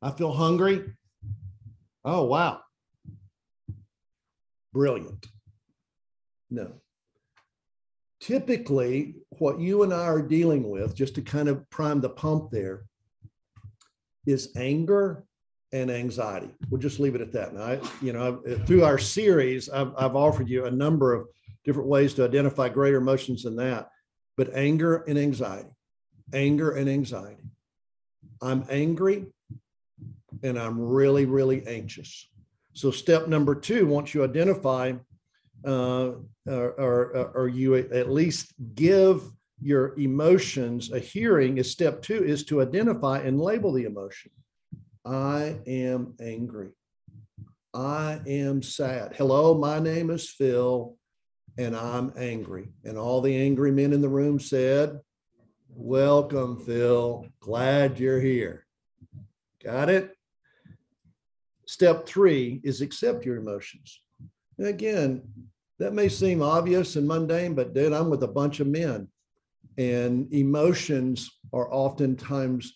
I 0.00 0.10
feel 0.10 0.32
hungry. 0.32 0.92
Oh 2.04 2.24
wow. 2.24 2.60
Brilliant. 4.72 5.26
No. 6.50 6.72
Typically, 8.20 9.16
what 9.38 9.60
you 9.60 9.82
and 9.82 9.92
I 9.92 10.04
are 10.06 10.22
dealing 10.22 10.70
with, 10.70 10.94
just 10.94 11.14
to 11.16 11.22
kind 11.22 11.48
of 11.48 11.68
prime 11.70 12.00
the 12.00 12.08
pump 12.08 12.50
there, 12.50 12.86
is 14.26 14.52
anger 14.56 15.24
and 15.74 15.90
anxiety. 15.90 16.48
We'll 16.70 16.80
just 16.80 17.00
leave 17.00 17.16
it 17.16 17.20
at 17.20 17.32
that. 17.32 17.52
Now, 17.52 17.62
I, 17.62 17.80
you 18.00 18.12
know, 18.12 18.40
through 18.64 18.84
our 18.84 18.96
series, 18.96 19.68
I've, 19.68 19.92
I've 19.98 20.14
offered 20.14 20.48
you 20.48 20.66
a 20.66 20.70
number 20.70 21.12
of 21.12 21.26
different 21.64 21.88
ways 21.88 22.14
to 22.14 22.24
identify 22.24 22.68
greater 22.68 22.98
emotions 22.98 23.42
than 23.42 23.56
that, 23.56 23.90
but 24.36 24.54
anger 24.54 24.98
and 25.08 25.18
anxiety, 25.18 25.68
anger 26.32 26.76
and 26.76 26.88
anxiety. 26.88 27.42
I'm 28.40 28.64
angry 28.70 29.26
and 30.44 30.56
I'm 30.56 30.78
really, 30.78 31.24
really 31.24 31.66
anxious. 31.66 32.28
So, 32.74 32.92
step 32.92 33.26
number 33.26 33.56
two, 33.56 33.86
once 33.86 34.14
you 34.14 34.22
identify 34.22 34.92
uh, 35.66 36.12
or, 36.46 36.70
or, 36.78 37.32
or 37.34 37.48
you 37.48 37.74
at 37.74 38.10
least 38.10 38.54
give 38.76 39.22
your 39.60 39.98
emotions 39.98 40.92
a 40.92 41.00
hearing, 41.00 41.58
is 41.58 41.70
step 41.70 42.00
two 42.00 42.22
is 42.22 42.44
to 42.44 42.62
identify 42.62 43.18
and 43.18 43.40
label 43.40 43.72
the 43.72 43.84
emotion. 43.84 44.30
I 45.04 45.58
am 45.66 46.14
angry. 46.18 46.70
I 47.74 48.20
am 48.26 48.62
sad. 48.62 49.14
Hello, 49.16 49.54
my 49.54 49.78
name 49.78 50.08
is 50.08 50.30
Phil, 50.30 50.96
and 51.58 51.76
I'm 51.76 52.14
angry. 52.16 52.68
And 52.84 52.96
all 52.96 53.20
the 53.20 53.36
angry 53.36 53.70
men 53.70 53.92
in 53.92 54.00
the 54.00 54.08
room 54.08 54.40
said, 54.40 55.00
Welcome, 55.68 56.60
Phil. 56.60 57.26
Glad 57.40 57.98
you're 57.98 58.20
here. 58.20 58.64
Got 59.62 59.90
it? 59.90 60.16
Step 61.66 62.06
three 62.06 62.60
is 62.64 62.80
accept 62.80 63.26
your 63.26 63.36
emotions. 63.36 64.00
And 64.56 64.68
again, 64.68 65.22
that 65.78 65.92
may 65.92 66.08
seem 66.08 66.40
obvious 66.40 66.96
and 66.96 67.06
mundane, 67.06 67.54
but 67.54 67.74
dude, 67.74 67.92
I'm 67.92 68.08
with 68.08 68.22
a 68.22 68.28
bunch 68.28 68.60
of 68.60 68.68
men, 68.68 69.08
and 69.76 70.32
emotions 70.32 71.30
are 71.52 71.70
oftentimes 71.70 72.72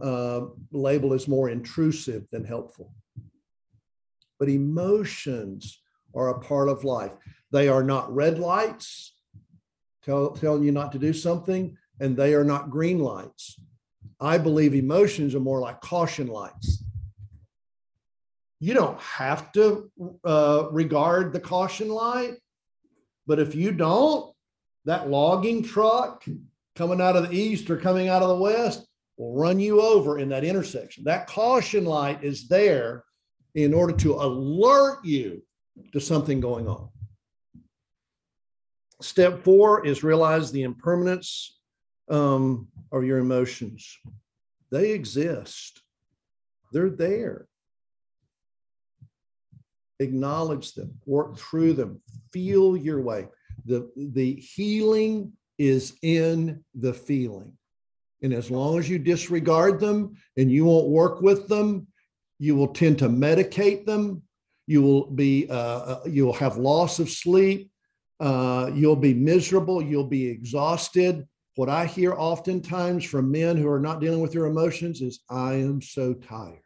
uh, 0.00 0.46
labeled 0.70 1.14
as 1.14 1.28
more 1.28 1.50
intrusive 1.50 2.24
than 2.30 2.44
helpful. 2.44 2.92
But 4.38 4.48
emotions 4.48 5.80
are 6.14 6.30
a 6.30 6.40
part 6.40 6.68
of 6.68 6.84
life. 6.84 7.12
They 7.50 7.68
are 7.68 7.82
not 7.82 8.14
red 8.14 8.38
lights 8.38 9.14
tell, 10.04 10.30
telling 10.30 10.62
you 10.62 10.72
not 10.72 10.92
to 10.92 10.98
do 10.98 11.12
something, 11.12 11.76
and 12.00 12.16
they 12.16 12.34
are 12.34 12.44
not 12.44 12.70
green 12.70 12.98
lights. 12.98 13.60
I 14.20 14.38
believe 14.38 14.74
emotions 14.74 15.34
are 15.34 15.40
more 15.40 15.60
like 15.60 15.80
caution 15.80 16.26
lights. 16.26 16.84
You 18.60 18.74
don't 18.74 19.00
have 19.00 19.52
to 19.52 19.90
uh, 20.24 20.68
regard 20.70 21.32
the 21.32 21.40
caution 21.40 21.88
light, 21.88 22.34
but 23.26 23.40
if 23.40 23.54
you 23.54 23.72
don't, 23.72 24.32
that 24.84 25.10
logging 25.10 25.62
truck 25.62 26.24
coming 26.74 27.00
out 27.00 27.16
of 27.16 27.28
the 27.28 27.36
east 27.36 27.70
or 27.70 27.76
coming 27.76 28.08
out 28.08 28.22
of 28.22 28.28
the 28.28 28.36
west 28.36 28.86
will 29.16 29.34
run 29.34 29.60
you 29.60 29.80
over 29.80 30.18
in 30.18 30.28
that 30.30 30.44
intersection. 30.44 31.04
That 31.04 31.26
caution 31.26 31.84
light 31.84 32.24
is 32.24 32.48
there 32.48 33.04
in 33.54 33.74
order 33.74 33.94
to 33.98 34.14
alert 34.14 35.04
you 35.04 35.42
to 35.92 36.00
something 36.00 36.40
going 36.40 36.68
on. 36.68 36.88
Step 39.00 39.42
four 39.42 39.84
is 39.84 40.04
realize 40.04 40.52
the 40.52 40.62
impermanence 40.62 41.58
um, 42.08 42.68
of 42.92 43.04
your 43.04 43.18
emotions. 43.18 43.98
They 44.70 44.92
exist, 44.92 45.82
they're 46.72 46.90
there. 46.90 47.46
Acknowledge 50.00 50.72
them, 50.74 50.98
work 51.06 51.36
through 51.36 51.74
them, 51.74 52.00
feel 52.32 52.76
your 52.76 53.00
way. 53.00 53.28
The, 53.66 53.90
the 53.96 54.34
healing 54.34 55.32
is 55.58 55.96
in 56.02 56.64
the 56.74 56.92
feeling. 56.92 57.52
And 58.22 58.32
as 58.32 58.50
long 58.50 58.78
as 58.78 58.88
you 58.88 58.98
disregard 58.98 59.80
them 59.80 60.16
and 60.36 60.50
you 60.50 60.64
won't 60.64 60.88
work 60.88 61.20
with 61.20 61.48
them, 61.48 61.88
you 62.38 62.56
will 62.56 62.68
tend 62.68 62.98
to 63.00 63.08
medicate 63.08 63.84
them. 63.84 64.22
You 64.66 64.82
will 64.82 65.10
be, 65.10 65.48
uh, 65.50 66.00
you'll 66.06 66.32
have 66.34 66.56
loss 66.56 66.98
of 66.98 67.10
sleep. 67.10 67.70
Uh, 68.20 68.70
you'll 68.72 68.96
be 68.96 69.14
miserable. 69.14 69.82
You'll 69.82 70.06
be 70.06 70.28
exhausted. 70.28 71.26
What 71.56 71.68
I 71.68 71.86
hear 71.86 72.14
oftentimes 72.14 73.04
from 73.04 73.30
men 73.30 73.56
who 73.56 73.68
are 73.68 73.80
not 73.80 74.00
dealing 74.00 74.20
with 74.20 74.32
their 74.32 74.46
emotions 74.46 75.02
is, 75.02 75.20
I 75.28 75.54
am 75.54 75.82
so 75.82 76.14
tired. 76.14 76.62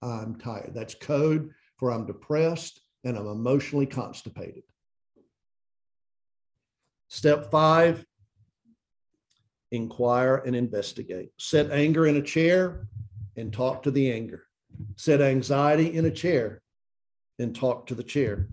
I'm 0.00 0.36
tired. 0.36 0.72
That's 0.74 0.94
code 0.94 1.50
for 1.76 1.90
I'm 1.90 2.06
depressed 2.06 2.80
and 3.04 3.16
I'm 3.16 3.26
emotionally 3.26 3.86
constipated. 3.86 4.62
Step 7.08 7.50
five, 7.50 8.06
inquire 9.72 10.36
and 10.46 10.54
investigate. 10.54 11.32
Set 11.38 11.70
anger 11.72 12.06
in 12.06 12.16
a 12.16 12.22
chair 12.22 12.86
and 13.36 13.52
talk 13.52 13.82
to 13.82 13.90
the 13.90 14.12
anger. 14.12 14.44
Set 14.96 15.20
anxiety 15.20 15.96
in 15.96 16.04
a 16.04 16.10
chair 16.10 16.62
and 17.38 17.56
talk 17.56 17.86
to 17.86 17.94
the 17.94 18.02
chair. 18.02 18.48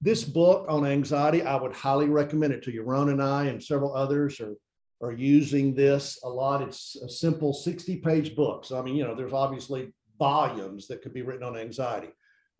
This 0.00 0.22
book 0.22 0.66
on 0.68 0.86
anxiety, 0.86 1.42
I 1.42 1.56
would 1.56 1.74
highly 1.74 2.08
recommend 2.08 2.52
it 2.52 2.62
to 2.64 2.72
you. 2.72 2.82
Ron 2.82 3.10
and 3.10 3.22
I 3.22 3.46
and 3.46 3.62
several 3.62 3.94
others 3.94 4.40
are, 4.40 4.54
are 5.02 5.12
using 5.12 5.74
this 5.74 6.20
a 6.24 6.28
lot. 6.28 6.62
It's 6.62 6.96
a 6.96 7.08
simple 7.08 7.52
60 7.52 7.96
page 7.96 8.36
book. 8.36 8.64
So, 8.64 8.78
I 8.78 8.82
mean, 8.82 8.96
you 8.96 9.04
know, 9.04 9.14
there's 9.14 9.32
obviously 9.32 9.92
volumes 10.18 10.86
that 10.88 11.02
could 11.02 11.14
be 11.14 11.22
written 11.22 11.42
on 11.42 11.56
anxiety. 11.56 12.10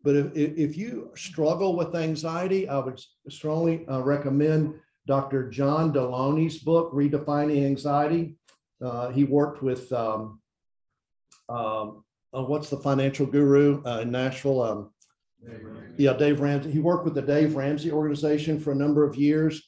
But 0.02 0.16
if, 0.16 0.34
if 0.34 0.76
you 0.76 1.12
struggle 1.16 1.76
with 1.76 1.94
anxiety, 1.94 2.68
I 2.68 2.78
would 2.78 3.00
strongly 3.28 3.86
uh, 3.88 4.00
recommend 4.00 4.74
Dr. 5.06 5.48
John 5.50 5.92
Delony's 5.92 6.58
book, 6.58 6.92
Redefining 6.92 7.64
Anxiety. 7.64 8.36
Uh, 8.82 9.10
he 9.10 9.24
worked 9.24 9.62
with, 9.62 9.92
um, 9.92 10.40
um, 11.48 12.04
uh, 12.32 12.42
what's 12.42 12.70
the 12.70 12.78
financial 12.78 13.26
guru 13.26 13.82
uh, 13.84 14.00
in 14.00 14.10
Nashville? 14.10 14.62
Um, 14.62 14.90
Yeah, 15.96 16.14
Dave 16.14 16.40
Ramsey. 16.40 16.70
He 16.70 16.78
worked 16.78 17.04
with 17.04 17.14
the 17.14 17.22
Dave 17.22 17.54
Ramsey 17.54 17.92
organization 17.92 18.58
for 18.58 18.72
a 18.72 18.74
number 18.74 19.04
of 19.04 19.16
years. 19.16 19.62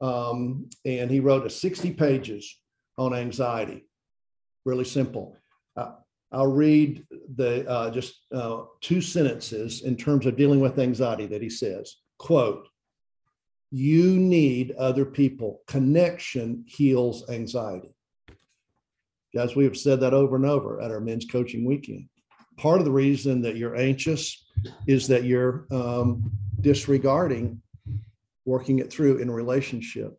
Um, 0.00 0.68
and 0.84 1.10
he 1.10 1.20
wrote 1.20 1.46
a 1.46 1.50
60 1.50 1.92
pages 1.94 2.58
on 2.98 3.14
anxiety. 3.14 3.86
Really 4.64 4.84
simple. 4.84 5.36
Uh, 5.76 5.92
I'll 6.32 6.52
read 6.52 7.06
the 7.34 7.68
uh, 7.68 7.90
just 7.90 8.26
uh, 8.32 8.64
two 8.80 9.00
sentences 9.00 9.82
in 9.82 9.96
terms 9.96 10.26
of 10.26 10.36
dealing 10.36 10.60
with 10.60 10.78
anxiety 10.78 11.26
that 11.26 11.42
he 11.42 11.50
says. 11.50 11.96
Quote, 12.18 12.68
you 13.70 14.16
need 14.16 14.72
other 14.72 15.04
people. 15.04 15.62
Connection 15.66 16.64
heals 16.66 17.28
anxiety. 17.28 17.94
Guys, 19.34 19.54
we 19.54 19.64
have 19.64 19.76
said 19.76 20.00
that 20.00 20.14
over 20.14 20.36
and 20.36 20.46
over 20.46 20.80
at 20.80 20.90
our 20.90 21.00
men's 21.00 21.26
coaching 21.26 21.64
weekend. 21.64 22.08
Part 22.56 22.78
of 22.78 22.84
the 22.84 22.92
reason 22.92 23.42
that 23.42 23.56
you're 23.56 23.76
anxious 23.76 24.46
is 24.86 25.08
that 25.08 25.24
you're 25.24 25.66
um, 25.70 26.30
disregarding 26.60 27.60
working 28.46 28.78
it 28.78 28.90
through 28.90 29.18
in 29.18 29.30
relationship. 29.30 30.18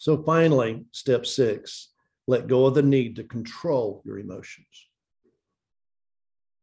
So 0.00 0.22
finally, 0.22 0.84
step 0.92 1.26
six, 1.26 1.90
let 2.26 2.46
go 2.46 2.66
of 2.66 2.74
the 2.74 2.82
need 2.82 3.16
to 3.16 3.24
control 3.24 4.02
your 4.04 4.18
emotions. 4.18 4.88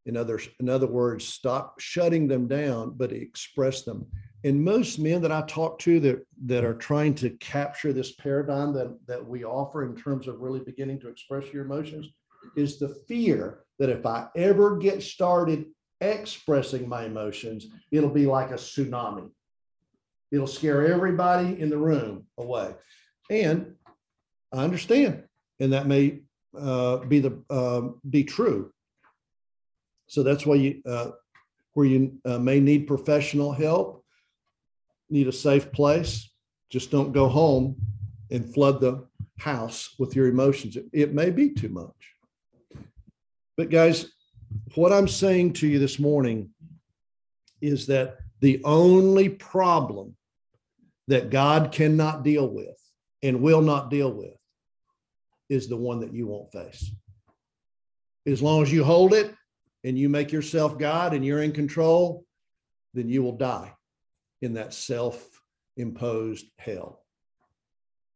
In 0.05 0.17
other, 0.17 0.39
in 0.59 0.69
other 0.69 0.87
words, 0.87 1.27
stop 1.27 1.79
shutting 1.79 2.27
them 2.27 2.47
down, 2.47 2.93
but 2.97 3.11
express 3.11 3.83
them. 3.83 4.07
And 4.43 4.63
most 4.63 4.99
men 4.99 5.21
that 5.21 5.31
I 5.31 5.41
talk 5.41 5.79
to 5.79 5.99
that, 5.99 6.25
that 6.45 6.63
are 6.63 6.73
trying 6.73 7.13
to 7.15 7.29
capture 7.31 7.91
this 7.91 8.13
paradigm 8.13 8.73
that, 8.73 8.97
that 9.07 9.25
we 9.25 9.43
offer 9.43 9.83
in 9.83 9.95
terms 9.95 10.27
of 10.27 10.39
really 10.39 10.61
beginning 10.61 10.99
to 11.01 11.09
express 11.09 11.51
your 11.51 11.65
emotions 11.65 12.07
is 12.55 12.79
the 12.79 12.95
fear 13.07 13.59
that 13.79 13.89
if 13.89 14.05
I 14.05 14.27
ever 14.35 14.77
get 14.77 15.03
started 15.03 15.65
expressing 16.01 16.87
my 16.87 17.05
emotions, 17.05 17.67
it'll 17.91 18.09
be 18.09 18.25
like 18.25 18.51
a 18.51 18.55
tsunami. 18.55 19.29
It'll 20.31 20.47
scare 20.47 20.87
everybody 20.87 21.59
in 21.59 21.69
the 21.69 21.77
room 21.77 22.25
away. 22.37 22.75
And 23.29 23.75
I 24.53 24.63
understand, 24.63 25.23
and 25.59 25.73
that 25.73 25.87
may 25.87 26.21
uh, 26.57 26.97
be 26.97 27.19
the 27.19 27.43
um, 27.49 27.99
be 28.09 28.23
true. 28.23 28.71
So 30.07 30.23
that's 30.23 30.45
why 30.45 30.55
you 30.55 30.81
uh, 30.85 31.11
where 31.73 31.85
you 31.85 32.19
uh, 32.25 32.39
may 32.39 32.59
need 32.59 32.87
professional 32.87 33.51
help, 33.51 34.03
need 35.09 35.27
a 35.27 35.33
safe 35.33 35.71
place. 35.71 36.29
Just 36.69 36.91
don't 36.91 37.11
go 37.11 37.27
home 37.27 37.75
and 38.31 38.53
flood 38.53 38.79
the 38.79 39.07
house 39.39 39.95
with 39.97 40.15
your 40.15 40.27
emotions. 40.27 40.75
It, 40.75 40.85
it 40.93 41.13
may 41.13 41.31
be 41.31 41.49
too 41.49 41.69
much. 41.69 41.95
But 43.57 43.69
guys, 43.69 44.11
what 44.75 44.93
I'm 44.93 45.07
saying 45.07 45.53
to 45.53 45.67
you 45.67 45.79
this 45.79 45.99
morning 45.99 46.51
is 47.61 47.87
that 47.87 48.17
the 48.41 48.61
only 48.63 49.29
problem 49.29 50.15
that 51.07 51.29
God 51.29 51.71
cannot 51.71 52.23
deal 52.23 52.47
with 52.47 52.79
and 53.23 53.41
will 53.41 53.61
not 53.61 53.89
deal 53.89 54.11
with 54.11 54.35
is 55.49 55.67
the 55.67 55.75
one 55.75 55.99
that 56.01 56.13
you 56.13 56.27
won't 56.27 56.51
face. 56.51 56.91
As 58.27 58.41
long 58.41 58.61
as 58.61 58.71
you 58.71 58.83
hold 58.83 59.13
it 59.13 59.33
and 59.83 59.97
you 59.97 60.07
make 60.07 60.31
yourself 60.31 60.77
God 60.77 61.13
and 61.13 61.25
you're 61.25 61.41
in 61.41 61.51
control, 61.51 62.25
then 62.93 63.09
you 63.09 63.23
will 63.23 63.35
die 63.35 63.73
in 64.41 64.53
that 64.53 64.73
self 64.73 65.41
imposed 65.77 66.47
hell. 66.57 67.03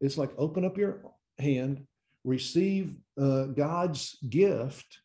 It's 0.01 0.17
like 0.17 0.31
open 0.37 0.65
up 0.65 0.77
your 0.77 1.01
hand, 1.39 1.85
receive 2.23 2.95
uh, 3.19 3.45
God's 3.45 4.17
gift, 4.29 4.99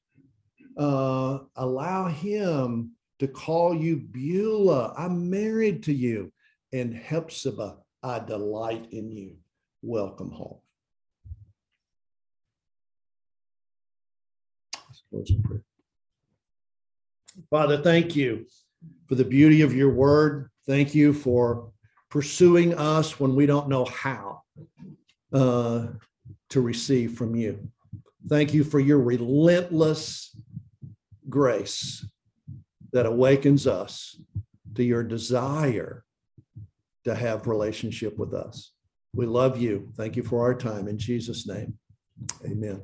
uh, 0.77 1.39
allow 1.57 2.09
Him 2.09 2.93
to 3.19 3.29
call 3.29 3.75
you 3.75 3.97
Beulah. 3.97 4.95
I'm 4.97 5.29
married 5.29 5.83
to 5.85 5.93
you. 5.93 6.33
And 6.73 6.95
Hephzibah, 6.95 7.79
I 8.03 8.19
delight 8.21 8.89
in 8.93 9.11
you. 9.11 9.37
Welcome 9.83 10.31
home. 10.31 10.59
Father, 17.51 17.79
thank 17.79 18.15
you 18.15 18.47
for 19.09 19.15
the 19.15 19.25
beauty 19.25 19.63
of 19.63 19.75
your 19.75 19.91
word. 19.91 20.51
Thank 20.69 20.95
you 20.95 21.15
for 21.15 21.73
pursuing 22.11 22.75
us 22.75 23.19
when 23.19 23.35
we 23.35 23.47
don't 23.47 23.71
know 23.71 23.87
how 23.87 24.43
uh, 25.33 25.87
to 26.51 26.61
receive 26.61 27.15
from 27.15 27.35
you. 27.35 27.71
Thank 28.29 28.53
you 28.53 28.65
for 28.65 28.79
your 28.79 28.99
relentless 28.99 30.37
grace 31.27 32.07
that 32.93 33.07
awakens 33.07 33.67
us 33.67 34.21
to 34.75 34.85
your 34.85 35.03
desire 35.03 36.05
to 37.05 37.15
have 37.15 37.47
relationship 37.47 38.19
with 38.19 38.35
us. 38.35 38.73
We 39.15 39.25
love 39.25 39.59
you. 39.59 39.91
Thank 39.97 40.17
you 40.17 40.23
for 40.23 40.43
our 40.43 40.55
time 40.55 40.87
in 40.87 40.99
Jesus' 40.99 41.47
name. 41.47 41.79
Amen. 42.45 42.83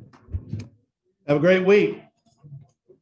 Have 1.27 1.37
a 1.37 1.41
great 1.41 1.67
week. 1.67 2.04